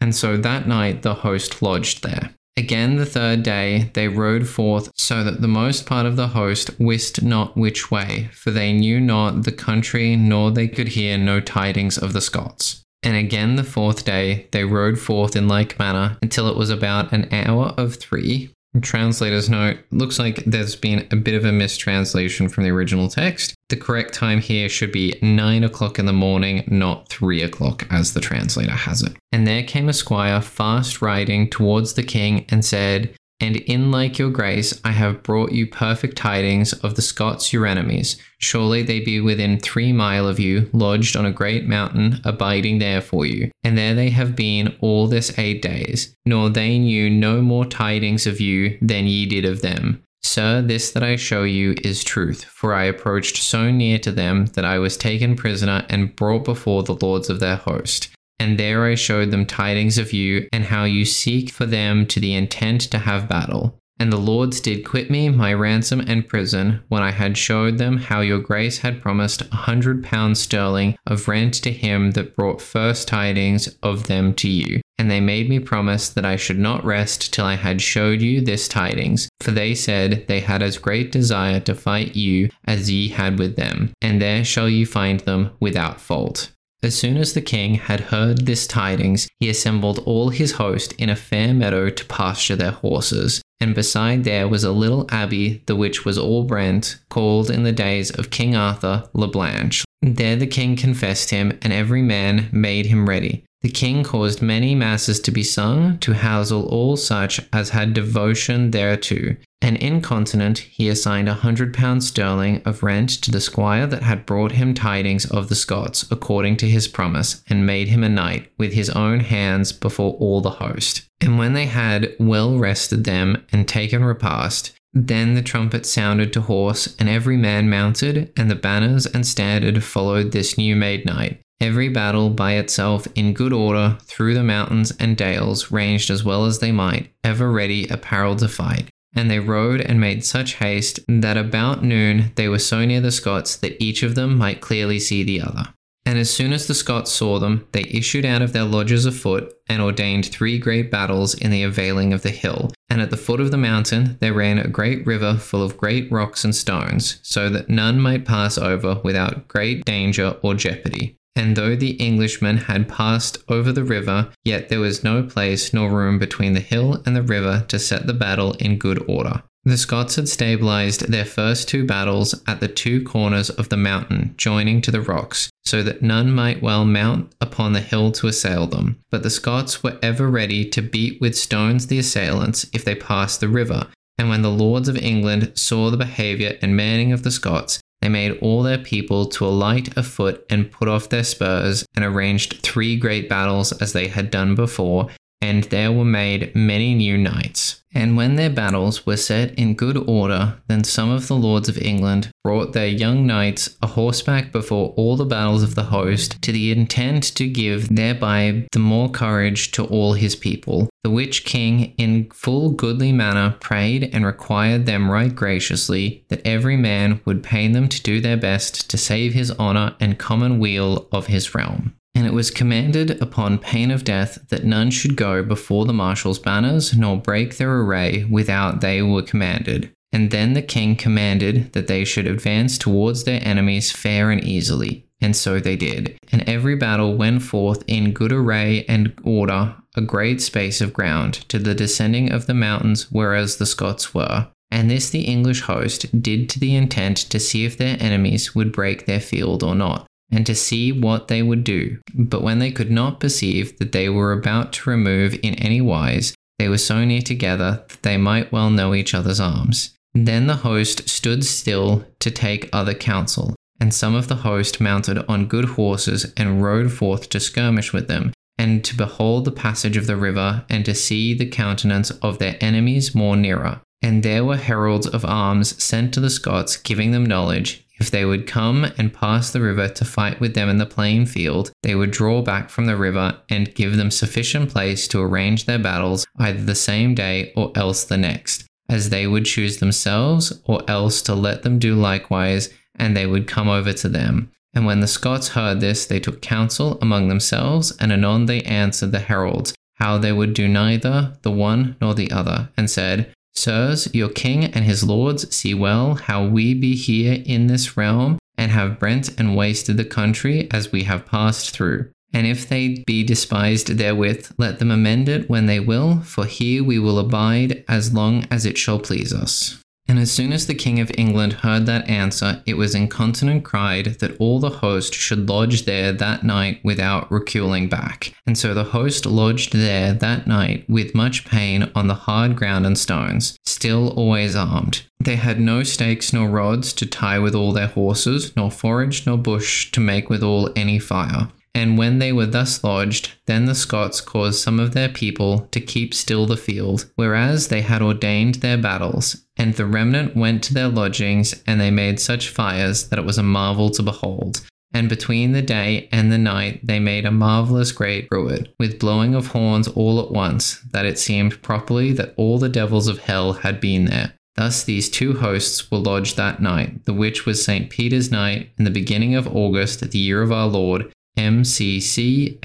And 0.00 0.14
so 0.14 0.36
that 0.36 0.66
night 0.66 1.02
the 1.02 1.14
host 1.14 1.62
lodged 1.62 2.02
there. 2.02 2.30
Again, 2.56 2.96
the 2.96 3.06
third 3.06 3.42
day 3.42 3.90
they 3.94 4.06
rode 4.06 4.48
forth, 4.48 4.90
so 4.96 5.24
that 5.24 5.40
the 5.40 5.48
most 5.48 5.86
part 5.86 6.06
of 6.06 6.16
the 6.16 6.28
host 6.28 6.70
wist 6.78 7.22
not 7.22 7.56
which 7.56 7.90
way, 7.90 8.28
for 8.32 8.50
they 8.52 8.72
knew 8.72 9.00
not 9.00 9.42
the 9.42 9.52
country, 9.52 10.14
nor 10.14 10.52
they 10.52 10.68
could 10.68 10.88
hear 10.88 11.18
no 11.18 11.40
tidings 11.40 11.98
of 11.98 12.12
the 12.12 12.20
Scots. 12.20 12.83
And 13.04 13.16
again, 13.16 13.56
the 13.56 13.64
fourth 13.64 14.04
day 14.04 14.48
they 14.50 14.64
rode 14.64 14.98
forth 14.98 15.36
in 15.36 15.46
like 15.46 15.78
manner 15.78 16.16
until 16.22 16.48
it 16.48 16.56
was 16.56 16.70
about 16.70 17.12
an 17.12 17.28
hour 17.32 17.74
of 17.76 17.96
three. 17.96 18.50
Translator's 18.80 19.48
note 19.48 19.78
looks 19.92 20.18
like 20.18 20.42
there's 20.44 20.74
been 20.74 21.06
a 21.12 21.16
bit 21.16 21.34
of 21.34 21.44
a 21.44 21.52
mistranslation 21.52 22.48
from 22.48 22.64
the 22.64 22.70
original 22.70 23.08
text. 23.08 23.54
The 23.68 23.76
correct 23.76 24.14
time 24.14 24.40
here 24.40 24.68
should 24.68 24.90
be 24.90 25.16
9 25.22 25.62
o'clock 25.62 25.98
in 25.98 26.06
the 26.06 26.12
morning, 26.12 26.64
not 26.66 27.08
3 27.08 27.42
o'clock, 27.42 27.86
as 27.90 28.14
the 28.14 28.20
translator 28.20 28.72
has 28.72 29.02
it. 29.02 29.12
And 29.30 29.46
there 29.46 29.62
came 29.62 29.88
a 29.88 29.92
squire 29.92 30.40
fast 30.40 31.00
riding 31.00 31.48
towards 31.50 31.94
the 31.94 32.02
king 32.02 32.46
and 32.48 32.64
said, 32.64 33.14
and 33.40 33.56
in 33.56 33.90
like 33.90 34.18
your 34.18 34.30
grace, 34.30 34.80
I 34.84 34.92
have 34.92 35.22
brought 35.22 35.52
you 35.52 35.66
perfect 35.66 36.16
tidings 36.16 36.72
of 36.72 36.94
the 36.94 37.02
Scots 37.02 37.52
your 37.52 37.66
enemies. 37.66 38.16
Surely 38.38 38.82
they 38.82 39.00
be 39.00 39.20
within 39.20 39.58
three 39.58 39.92
mile 39.92 40.26
of 40.28 40.38
you, 40.38 40.70
lodged 40.72 41.16
on 41.16 41.26
a 41.26 41.32
great 41.32 41.66
mountain, 41.66 42.20
abiding 42.24 42.78
there 42.78 43.00
for 43.00 43.26
you. 43.26 43.50
And 43.62 43.76
there 43.76 43.94
they 43.94 44.10
have 44.10 44.36
been 44.36 44.76
all 44.80 45.08
this 45.08 45.36
eight 45.38 45.62
days, 45.62 46.14
nor 46.24 46.48
they 46.48 46.78
knew 46.78 47.10
no 47.10 47.42
more 47.42 47.64
tidings 47.64 48.26
of 48.26 48.40
you 48.40 48.78
than 48.80 49.06
ye 49.06 49.26
did 49.26 49.44
of 49.44 49.62
them. 49.62 50.02
Sir, 50.22 50.62
this 50.62 50.90
that 50.92 51.02
I 51.02 51.16
show 51.16 51.42
you 51.42 51.74
is 51.84 52.02
truth, 52.02 52.44
for 52.44 52.72
I 52.72 52.84
approached 52.84 53.36
so 53.36 53.70
near 53.70 53.98
to 53.98 54.10
them 54.10 54.46
that 54.54 54.64
I 54.64 54.78
was 54.78 54.96
taken 54.96 55.36
prisoner 55.36 55.84
and 55.90 56.16
brought 56.16 56.44
before 56.44 56.82
the 56.82 56.94
lords 56.94 57.28
of 57.28 57.40
their 57.40 57.56
host. 57.56 58.13
And 58.38 58.58
there 58.58 58.84
I 58.84 58.94
showed 58.94 59.30
them 59.30 59.46
tidings 59.46 59.98
of 59.98 60.12
you, 60.12 60.48
and 60.52 60.64
how 60.64 60.84
you 60.84 61.04
seek 61.04 61.50
for 61.50 61.66
them 61.66 62.06
to 62.06 62.20
the 62.20 62.34
intent 62.34 62.82
to 62.90 62.98
have 62.98 63.28
battle. 63.28 63.80
And 64.00 64.12
the 64.12 64.16
lords 64.16 64.60
did 64.60 64.84
quit 64.84 65.08
me 65.08 65.28
my 65.28 65.54
ransom 65.54 66.00
and 66.00 66.26
prison, 66.26 66.80
when 66.88 67.02
I 67.02 67.12
had 67.12 67.38
showed 67.38 67.78
them 67.78 67.96
how 67.96 68.22
your 68.22 68.40
grace 68.40 68.78
had 68.78 69.00
promised 69.00 69.42
a 69.42 69.54
hundred 69.54 70.02
pounds 70.02 70.40
sterling 70.40 70.96
of 71.06 71.28
rent 71.28 71.54
to 71.62 71.70
him 71.70 72.10
that 72.12 72.34
brought 72.34 72.60
first 72.60 73.06
tidings 73.06 73.68
of 73.84 74.08
them 74.08 74.34
to 74.34 74.48
you. 74.48 74.80
And 74.98 75.10
they 75.10 75.20
made 75.20 75.48
me 75.48 75.60
promise 75.60 76.08
that 76.08 76.24
I 76.24 76.34
should 76.34 76.58
not 76.58 76.84
rest 76.84 77.32
till 77.32 77.44
I 77.44 77.54
had 77.54 77.80
showed 77.80 78.20
you 78.20 78.40
this 78.40 78.66
tidings, 78.66 79.28
for 79.40 79.52
they 79.52 79.76
said 79.76 80.26
they 80.26 80.40
had 80.40 80.62
as 80.62 80.76
great 80.76 81.12
desire 81.12 81.60
to 81.60 81.74
fight 81.74 82.16
you 82.16 82.50
as 82.64 82.90
ye 82.90 83.08
had 83.08 83.38
with 83.38 83.54
them, 83.54 83.92
and 84.02 84.20
there 84.20 84.44
shall 84.44 84.68
you 84.68 84.86
find 84.86 85.20
them 85.20 85.50
without 85.60 86.00
fault. 86.00 86.50
As 86.84 86.94
soon 86.94 87.16
as 87.16 87.32
the 87.32 87.40
king 87.40 87.76
had 87.76 88.12
heard 88.12 88.44
this 88.44 88.66
tidings, 88.66 89.26
he 89.40 89.48
assembled 89.48 90.00
all 90.04 90.28
his 90.28 90.52
host 90.52 90.92
in 90.98 91.08
a 91.08 91.16
fair 91.16 91.54
meadow 91.54 91.88
to 91.88 92.04
pasture 92.04 92.56
their 92.56 92.72
horses. 92.72 93.40
And 93.58 93.74
beside 93.74 94.24
there 94.24 94.46
was 94.48 94.64
a 94.64 94.70
little 94.70 95.06
abbey, 95.10 95.62
the 95.64 95.76
which 95.76 96.04
was 96.04 96.18
all 96.18 96.44
brent, 96.44 96.98
called 97.08 97.48
in 97.50 97.62
the 97.62 97.72
days 97.72 98.10
of 98.10 98.28
King 98.28 98.54
Arthur 98.54 99.08
La 99.14 99.28
Blanche. 99.28 99.82
There 100.02 100.36
the 100.36 100.46
king 100.46 100.76
confessed 100.76 101.30
him, 101.30 101.58
and 101.62 101.72
every 101.72 102.02
man 102.02 102.50
made 102.52 102.84
him 102.84 103.08
ready. 103.08 103.44
The 103.64 103.70
king 103.70 104.04
caused 104.04 104.42
many 104.42 104.74
masses 104.74 105.18
to 105.20 105.30
be 105.30 105.42
sung 105.42 105.96
to 106.00 106.12
housel 106.12 106.66
all 106.66 106.98
such 106.98 107.40
as 107.50 107.70
had 107.70 107.94
devotion 107.94 108.72
thereto, 108.72 109.36
and 109.62 109.78
incontinent 109.78 110.58
he 110.58 110.90
assigned 110.90 111.30
a 111.30 111.40
hundred 111.40 111.72
pounds 111.72 112.06
sterling 112.06 112.60
of 112.66 112.82
rent 112.82 113.08
to 113.22 113.30
the 113.30 113.40
squire 113.40 113.86
that 113.86 114.02
had 114.02 114.26
brought 114.26 114.52
him 114.52 114.74
tidings 114.74 115.24
of 115.24 115.48
the 115.48 115.54
Scots 115.54 116.04
according 116.10 116.58
to 116.58 116.68
his 116.68 116.86
promise, 116.86 117.42
and 117.48 117.64
made 117.64 117.88
him 117.88 118.04
a 118.04 118.08
knight 118.10 118.52
with 118.58 118.74
his 118.74 118.90
own 118.90 119.20
hands 119.20 119.72
before 119.72 120.12
all 120.20 120.42
the 120.42 120.50
host. 120.50 121.08
And 121.22 121.38
when 121.38 121.54
they 121.54 121.64
had 121.64 122.14
well 122.20 122.58
rested 122.58 123.04
them 123.04 123.46
and 123.50 123.66
taken 123.66 124.04
repast, 124.04 124.72
then 124.92 125.32
the 125.32 125.42
trumpet 125.42 125.86
sounded 125.86 126.34
to 126.34 126.42
horse, 126.42 126.94
and 126.98 127.08
every 127.08 127.38
man 127.38 127.70
mounted, 127.70 128.30
and 128.36 128.50
the 128.50 128.56
banners 128.56 129.06
and 129.06 129.26
standard 129.26 129.82
followed 129.82 130.32
this 130.32 130.58
new 130.58 130.76
made 130.76 131.06
knight. 131.06 131.40
Every 131.64 131.88
battle 131.88 132.28
by 132.28 132.56
itself 132.56 133.08
in 133.14 133.32
good 133.32 133.54
order 133.54 133.96
through 134.02 134.34
the 134.34 134.44
mountains 134.44 134.92
and 135.00 135.16
dales 135.16 135.70
ranged 135.70 136.10
as 136.10 136.22
well 136.22 136.44
as 136.44 136.58
they 136.58 136.72
might, 136.72 137.10
ever 137.24 137.50
ready 137.50 137.88
apparelled 137.88 138.40
to 138.40 138.48
fight. 138.48 138.90
And 139.14 139.30
they 139.30 139.38
rode 139.40 139.80
and 139.80 139.98
made 139.98 140.26
such 140.26 140.56
haste 140.56 141.00
that 141.08 141.38
about 141.38 141.82
noon 141.82 142.32
they 142.34 142.48
were 142.48 142.58
so 142.58 142.84
near 142.84 143.00
the 143.00 143.10
Scots 143.10 143.56
that 143.56 143.82
each 143.82 144.02
of 144.02 144.14
them 144.14 144.36
might 144.36 144.60
clearly 144.60 144.98
see 144.98 145.22
the 145.22 145.40
other. 145.40 145.68
And 146.04 146.18
as 146.18 146.28
soon 146.30 146.52
as 146.52 146.66
the 146.66 146.74
Scots 146.74 147.10
saw 147.10 147.38
them, 147.38 147.66
they 147.72 147.84
issued 147.84 148.26
out 148.26 148.42
of 148.42 148.52
their 148.52 148.64
lodges 148.64 149.06
afoot 149.06 149.50
and 149.66 149.80
ordained 149.80 150.26
three 150.26 150.58
great 150.58 150.90
battles 150.90 151.32
in 151.32 151.50
the 151.50 151.62
availing 151.62 152.12
of 152.12 152.20
the 152.20 152.30
hill. 152.30 152.74
And 152.90 153.00
at 153.00 153.08
the 153.08 153.16
foot 153.16 153.40
of 153.40 153.50
the 153.50 153.56
mountain 153.56 154.18
there 154.20 154.34
ran 154.34 154.58
a 154.58 154.68
great 154.68 155.06
river 155.06 155.36
full 155.38 155.62
of 155.62 155.78
great 155.78 156.12
rocks 156.12 156.44
and 156.44 156.54
stones, 156.54 157.20
so 157.22 157.48
that 157.48 157.70
none 157.70 157.98
might 157.98 158.26
pass 158.26 158.58
over 158.58 159.00
without 159.02 159.48
great 159.48 159.86
danger 159.86 160.36
or 160.42 160.54
jeopardy. 160.54 161.16
And 161.36 161.56
though 161.56 161.74
the 161.74 162.00
Englishmen 162.00 162.58
had 162.58 162.88
passed 162.88 163.38
over 163.48 163.72
the 163.72 163.84
river, 163.84 164.30
yet 164.44 164.68
there 164.68 164.80
was 164.80 165.02
no 165.02 165.22
place 165.22 165.72
nor 165.74 165.90
room 165.90 166.18
between 166.18 166.52
the 166.52 166.60
hill 166.60 167.02
and 167.04 167.16
the 167.16 167.22
river 167.22 167.64
to 167.68 167.78
set 167.78 168.06
the 168.06 168.12
battle 168.12 168.52
in 168.54 168.78
good 168.78 169.04
order. 169.08 169.42
The 169.66 169.78
Scots 169.78 170.16
had 170.16 170.28
stabilized 170.28 171.10
their 171.10 171.24
first 171.24 171.68
two 171.68 171.86
battles 171.86 172.34
at 172.46 172.60
the 172.60 172.68
two 172.68 173.02
corners 173.02 173.48
of 173.48 173.70
the 173.70 173.78
mountain, 173.78 174.34
joining 174.36 174.82
to 174.82 174.90
the 174.90 175.00
rocks, 175.00 175.48
so 175.64 175.82
that 175.82 176.02
none 176.02 176.30
might 176.30 176.62
well 176.62 176.84
mount 176.84 177.34
upon 177.40 177.72
the 177.72 177.80
hill 177.80 178.12
to 178.12 178.26
assail 178.26 178.66
them. 178.66 179.00
But 179.10 179.22
the 179.22 179.30
Scots 179.30 179.82
were 179.82 179.98
ever 180.02 180.28
ready 180.28 180.68
to 180.68 180.82
beat 180.82 181.18
with 181.18 181.36
stones 181.36 181.86
the 181.86 181.98
assailants 181.98 182.66
if 182.74 182.84
they 182.84 182.94
passed 182.94 183.40
the 183.40 183.48
river. 183.48 183.86
And 184.18 184.28
when 184.28 184.42
the 184.42 184.50
lords 184.50 184.88
of 184.88 184.98
England 184.98 185.52
saw 185.54 185.90
the 185.90 185.96
behaviour 185.96 186.58
and 186.60 186.76
manning 186.76 187.12
of 187.12 187.22
the 187.22 187.30
Scots, 187.30 187.80
they 188.04 188.10
made 188.10 188.36
all 188.42 188.62
their 188.62 188.76
people 188.76 189.24
to 189.24 189.46
alight 189.46 189.96
afoot 189.96 190.44
and 190.50 190.70
put 190.70 190.88
off 190.88 191.08
their 191.08 191.24
spurs, 191.24 191.86
and 191.96 192.04
arranged 192.04 192.60
three 192.60 192.98
great 192.98 193.30
battles 193.30 193.72
as 193.80 193.94
they 193.94 194.08
had 194.08 194.30
done 194.30 194.54
before, 194.54 195.08
and 195.40 195.64
there 195.64 195.90
were 195.90 196.04
made 196.04 196.54
many 196.54 196.94
new 196.94 197.16
knights. 197.16 197.82
And 197.94 198.16
when 198.16 198.34
their 198.34 198.50
battles 198.50 199.06
were 199.06 199.16
set 199.16 199.54
in 199.54 199.74
good 199.74 199.96
order, 199.96 200.58
then 200.66 200.82
some 200.82 201.10
of 201.10 201.28
the 201.28 201.36
lords 201.36 201.68
of 201.68 201.78
England 201.78 202.30
brought 202.42 202.72
their 202.72 202.88
young 202.88 203.26
knights 203.26 203.76
a 203.80 203.86
horseback 203.86 204.50
before 204.50 204.92
all 204.96 205.16
the 205.16 205.24
battles 205.24 205.62
of 205.62 205.76
the 205.76 205.84
host, 205.84 206.42
to 206.42 206.50
the 206.50 206.72
intent 206.72 207.22
to 207.36 207.46
give 207.46 207.94
thereby 207.94 208.66
the 208.72 208.78
more 208.80 209.08
courage 209.08 209.70
to 209.72 209.84
all 209.84 210.14
his 210.14 210.34
people. 210.34 210.88
The 211.04 211.10
which 211.10 211.44
king 211.44 211.94
in 211.96 212.30
full 212.30 212.70
goodly 212.70 213.12
manner 213.12 213.56
prayed 213.60 214.10
and 214.12 214.26
required 214.26 214.86
them 214.86 215.10
right 215.10 215.34
graciously 215.34 216.24
that 216.28 216.44
every 216.44 216.76
man 216.76 217.20
would 217.24 217.42
pay 217.42 217.68
them 217.68 217.88
to 217.88 218.02
do 218.02 218.20
their 218.20 218.36
best 218.36 218.90
to 218.90 218.98
save 218.98 219.34
his 219.34 219.52
honour 219.52 219.94
and 220.00 220.18
common 220.18 220.58
weal 220.58 221.06
of 221.12 221.26
his 221.26 221.54
realm. 221.54 221.94
And 222.14 222.26
it 222.26 222.32
was 222.32 222.50
commanded 222.50 223.20
upon 223.20 223.58
pain 223.58 223.90
of 223.90 224.04
death 224.04 224.38
that 224.48 224.64
none 224.64 224.90
should 224.90 225.16
go 225.16 225.42
before 225.42 225.84
the 225.84 225.92
marshal's 225.92 226.38
banners, 226.38 226.96
nor 226.96 227.16
break 227.16 227.56
their 227.56 227.80
array 227.80 228.24
without 228.24 228.80
they 228.80 229.02
were 229.02 229.22
commanded. 229.22 229.90
And 230.12 230.30
then 230.30 230.52
the 230.52 230.62
king 230.62 230.94
commanded 230.94 231.72
that 231.72 231.88
they 231.88 232.04
should 232.04 232.28
advance 232.28 232.78
towards 232.78 233.24
their 233.24 233.40
enemies 233.42 233.90
fair 233.90 234.30
and 234.30 234.42
easily. 234.44 235.06
And 235.20 235.34
so 235.34 235.58
they 235.58 235.74
did. 235.74 236.16
And 236.30 236.48
every 236.48 236.76
battle 236.76 237.16
went 237.16 237.42
forth 237.42 237.82
in 237.88 238.12
good 238.12 238.32
array 238.32 238.84
and 238.88 239.12
order, 239.24 239.74
a 239.96 240.00
great 240.00 240.40
space 240.40 240.80
of 240.80 240.92
ground, 240.92 241.34
to 241.48 241.58
the 241.58 241.74
descending 241.74 242.30
of 242.30 242.46
the 242.46 242.54
mountains 242.54 243.10
whereas 243.10 243.56
the 243.56 243.66
Scots 243.66 244.14
were. 244.14 244.48
And 244.70 244.88
this 244.88 245.10
the 245.10 245.22
English 245.22 245.62
host 245.62 246.22
did 246.22 246.48
to 246.50 246.60
the 246.60 246.76
intent 246.76 247.16
to 247.16 247.40
see 247.40 247.64
if 247.64 247.76
their 247.76 247.96
enemies 247.98 248.54
would 248.54 248.70
break 248.70 249.06
their 249.06 249.20
field 249.20 249.64
or 249.64 249.74
not 249.74 250.06
and 250.30 250.46
to 250.46 250.54
see 250.54 250.90
what 250.92 251.28
they 251.28 251.42
would 251.42 251.64
do. 251.64 251.98
But 252.14 252.42
when 252.42 252.58
they 252.58 252.70
could 252.70 252.90
not 252.90 253.20
perceive 253.20 253.78
that 253.78 253.92
they 253.92 254.08
were 254.08 254.32
about 254.32 254.72
to 254.74 254.90
remove 254.90 255.38
in 255.42 255.54
any 255.54 255.80
wise, 255.80 256.34
they 256.58 256.68
were 256.68 256.78
so 256.78 257.04
near 257.04 257.20
together 257.20 257.84
that 257.88 258.02
they 258.02 258.16
might 258.16 258.52
well 258.52 258.70
know 258.70 258.94
each 258.94 259.14
other's 259.14 259.40
arms. 259.40 259.96
Then 260.14 260.46
the 260.46 260.56
host 260.56 261.08
stood 261.08 261.44
still 261.44 262.04
to 262.20 262.30
take 262.30 262.70
other 262.72 262.94
counsel, 262.94 263.54
and 263.80 263.92
some 263.92 264.14
of 264.14 264.28
the 264.28 264.36
host 264.36 264.80
mounted 264.80 265.18
on 265.28 265.46
good 265.46 265.64
horses 265.64 266.32
and 266.36 266.62
rode 266.62 266.92
forth 266.92 267.28
to 267.30 267.40
skirmish 267.40 267.92
with 267.92 268.06
them, 268.06 268.32
and 268.56 268.84
to 268.84 268.96
behold 268.96 269.44
the 269.44 269.50
passage 269.50 269.96
of 269.96 270.06
the 270.06 270.16
river, 270.16 270.64
and 270.68 270.84
to 270.84 270.94
see 270.94 271.34
the 271.34 271.48
countenance 271.48 272.10
of 272.10 272.38
their 272.38 272.56
enemies 272.60 273.14
more 273.14 273.36
nearer. 273.36 273.80
And 274.00 274.22
there 274.22 274.44
were 274.44 274.56
heralds 274.56 275.06
of 275.06 275.24
arms 275.24 275.82
sent 275.82 276.14
to 276.14 276.20
the 276.20 276.30
Scots, 276.30 276.76
giving 276.76 277.10
them 277.10 277.26
knowledge, 277.26 277.83
if 278.04 278.10
they 278.10 278.26
would 278.26 278.46
come 278.46 278.84
and 278.98 279.14
pass 279.14 279.50
the 279.50 279.62
river 279.62 279.88
to 279.88 280.04
fight 280.04 280.38
with 280.38 280.52
them 280.52 280.68
in 280.68 280.76
the 280.76 280.84
plain 280.84 281.24
field, 281.24 281.72
they 281.82 281.94
would 281.94 282.10
draw 282.10 282.42
back 282.42 282.68
from 282.68 282.84
the 282.84 282.98
river 282.98 283.34
and 283.48 283.74
give 283.74 283.96
them 283.96 284.10
sufficient 284.10 284.68
place 284.68 285.08
to 285.08 285.22
arrange 285.22 285.64
their 285.64 285.78
battles 285.78 286.26
either 286.38 286.62
the 286.62 286.74
same 286.74 287.14
day 287.14 287.50
or 287.56 287.72
else 287.74 288.04
the 288.04 288.18
next, 288.18 288.66
as 288.90 289.08
they 289.08 289.26
would 289.26 289.46
choose 289.46 289.78
themselves, 289.78 290.52
or 290.66 290.82
else 290.86 291.22
to 291.22 291.34
let 291.34 291.62
them 291.62 291.78
do 291.78 291.94
likewise, 291.94 292.68
and 292.94 293.16
they 293.16 293.24
would 293.24 293.46
come 293.46 293.70
over 293.70 293.94
to 293.94 294.08
them. 294.10 294.50
And 294.74 294.84
when 294.84 295.00
the 295.00 295.06
Scots 295.06 295.48
heard 295.48 295.80
this, 295.80 296.04
they 296.04 296.20
took 296.20 296.42
counsel 296.42 296.98
among 297.00 297.28
themselves, 297.28 297.96
and 297.98 298.12
anon 298.12 298.44
they 298.44 298.60
answered 298.64 299.12
the 299.12 299.20
heralds, 299.20 299.72
how 299.94 300.18
they 300.18 300.32
would 300.32 300.52
do 300.52 300.68
neither 300.68 301.38
the 301.40 301.50
one 301.50 301.96
nor 302.02 302.12
the 302.12 302.30
other, 302.30 302.68
and 302.76 302.90
said, 302.90 303.32
Sirs, 303.54 304.12
your 304.14 304.28
king 304.28 304.64
and 304.64 304.84
his 304.84 305.04
lords 305.04 305.54
see 305.54 305.74
well 305.74 306.14
how 306.14 306.46
we 306.46 306.74
be 306.74 306.96
here 306.96 307.42
in 307.46 307.66
this 307.66 307.96
realm, 307.96 308.38
and 308.56 308.70
have 308.70 308.98
brent 308.98 309.38
and 309.38 309.56
wasted 309.56 309.96
the 309.96 310.04
country 310.04 310.68
as 310.70 310.92
we 310.92 311.04
have 311.04 311.26
passed 311.26 311.70
through. 311.70 312.10
And 312.32 312.46
if 312.46 312.68
they 312.68 313.04
be 313.06 313.22
despised 313.22 313.88
therewith, 313.88 314.52
let 314.58 314.80
them 314.80 314.90
amend 314.90 315.28
it 315.28 315.48
when 315.48 315.66
they 315.66 315.78
will, 315.78 316.20
for 316.20 316.46
here 316.46 316.82
we 316.82 316.98
will 316.98 317.18
abide 317.18 317.84
as 317.88 318.12
long 318.12 318.44
as 318.50 318.66
it 318.66 318.76
shall 318.76 318.98
please 318.98 319.32
us. 319.32 319.80
And 320.06 320.18
as 320.18 320.30
soon 320.30 320.52
as 320.52 320.66
the 320.66 320.74
King 320.74 321.00
of 321.00 321.10
England 321.16 321.54
heard 321.54 321.86
that 321.86 322.08
answer, 322.08 322.62
it 322.66 322.76
was 322.76 322.94
incontinent 322.94 323.64
cried 323.64 324.06
that 324.20 324.36
all 324.38 324.60
the 324.60 324.68
host 324.68 325.14
should 325.14 325.48
lodge 325.48 325.86
there 325.86 326.12
that 326.12 326.44
night 326.44 326.80
without 326.84 327.30
reculing 327.32 327.88
back. 327.88 328.34
And 328.46 328.58
so 328.58 328.74
the 328.74 328.84
host 328.84 329.24
lodged 329.24 329.72
there 329.72 330.12
that 330.12 330.46
night 330.46 330.84
with 330.88 331.14
much 331.14 331.46
pain 331.46 331.90
on 331.94 332.06
the 332.06 332.14
hard 332.14 332.54
ground 332.54 332.84
and 332.84 332.98
stones, 332.98 333.58
still 333.64 334.08
always 334.10 334.54
armed. 334.54 335.06
They 335.20 335.36
had 335.36 335.58
no 335.58 335.82
stakes 335.82 336.34
nor 336.34 336.48
rods 336.48 336.92
to 336.94 337.06
tie 337.06 337.38
withal 337.38 337.72
their 337.72 337.86
horses, 337.86 338.54
nor 338.56 338.70
forage 338.70 339.26
nor 339.26 339.38
bush 339.38 339.90
to 339.92 340.00
make 340.00 340.28
withal 340.28 340.70
any 340.76 340.98
fire. 340.98 341.48
And 341.74 341.98
when 341.98 342.20
they 342.20 342.32
were 342.32 342.46
thus 342.46 342.84
lodged, 342.84 343.32
then 343.46 343.64
the 343.64 343.74
Scots 343.74 344.20
caused 344.20 344.60
some 344.60 344.78
of 344.78 344.94
their 344.94 345.08
people 345.08 345.66
to 345.72 345.80
keep 345.80 346.14
still 346.14 346.46
the 346.46 346.56
field, 346.56 347.10
whereas 347.16 347.68
they 347.68 347.82
had 347.82 348.00
ordained 348.00 348.56
their 348.56 348.78
battles. 348.78 349.44
And 349.56 349.74
the 349.74 349.84
remnant 349.84 350.36
went 350.36 350.62
to 350.64 350.74
their 350.74 350.88
lodgings, 350.88 351.62
and 351.66 351.80
they 351.80 351.90
made 351.90 352.20
such 352.20 352.48
fires 352.48 353.08
that 353.08 353.18
it 353.18 353.24
was 353.24 353.38
a 353.38 353.42
marvel 353.42 353.90
to 353.90 354.02
behold. 354.02 354.60
And 354.92 355.08
between 355.08 355.50
the 355.50 355.62
day 355.62 356.08
and 356.12 356.30
the 356.30 356.38
night 356.38 356.86
they 356.86 357.00
made 357.00 357.26
a 357.26 357.32
marvellous 357.32 357.90
great 357.90 358.30
bruit, 358.30 358.72
with 358.78 359.00
blowing 359.00 359.34
of 359.34 359.48
horns 359.48 359.88
all 359.88 360.20
at 360.20 360.30
once, 360.30 360.80
that 360.92 361.04
it 361.04 361.18
seemed 361.18 361.60
properly 361.62 362.12
that 362.12 362.34
all 362.36 362.58
the 362.58 362.68
devils 362.68 363.08
of 363.08 363.18
hell 363.18 363.54
had 363.54 363.80
been 363.80 364.04
there. 364.04 364.34
Thus 364.54 364.84
these 364.84 365.10
two 365.10 365.38
hosts 365.38 365.90
were 365.90 365.98
lodged 365.98 366.36
that 366.36 366.62
night, 366.62 367.06
the 367.06 367.12
which 367.12 367.44
was 367.44 367.64
St. 367.64 367.90
Peter's 367.90 368.30
night, 368.30 368.70
in 368.78 368.84
the 368.84 368.90
beginning 368.90 369.34
of 369.34 369.48
August, 369.48 370.08
the 370.08 370.18
year 370.18 370.42
of 370.42 370.52
our 370.52 370.68
Lord, 370.68 371.12
MCCXXVII. 371.38 372.58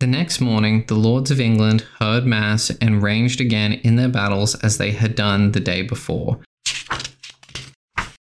The 0.00 0.06
next 0.06 0.40
morning, 0.40 0.84
the 0.86 0.94
lords 0.94 1.30
of 1.30 1.40
England 1.40 1.86
heard 1.98 2.26
Mass 2.26 2.70
and 2.80 3.02
ranged 3.02 3.40
again 3.40 3.74
in 3.84 3.96
their 3.96 4.08
battles 4.08 4.54
as 4.56 4.78
they 4.78 4.90
had 4.90 5.14
done 5.14 5.52
the 5.52 5.60
day 5.60 5.82
before. 5.82 6.40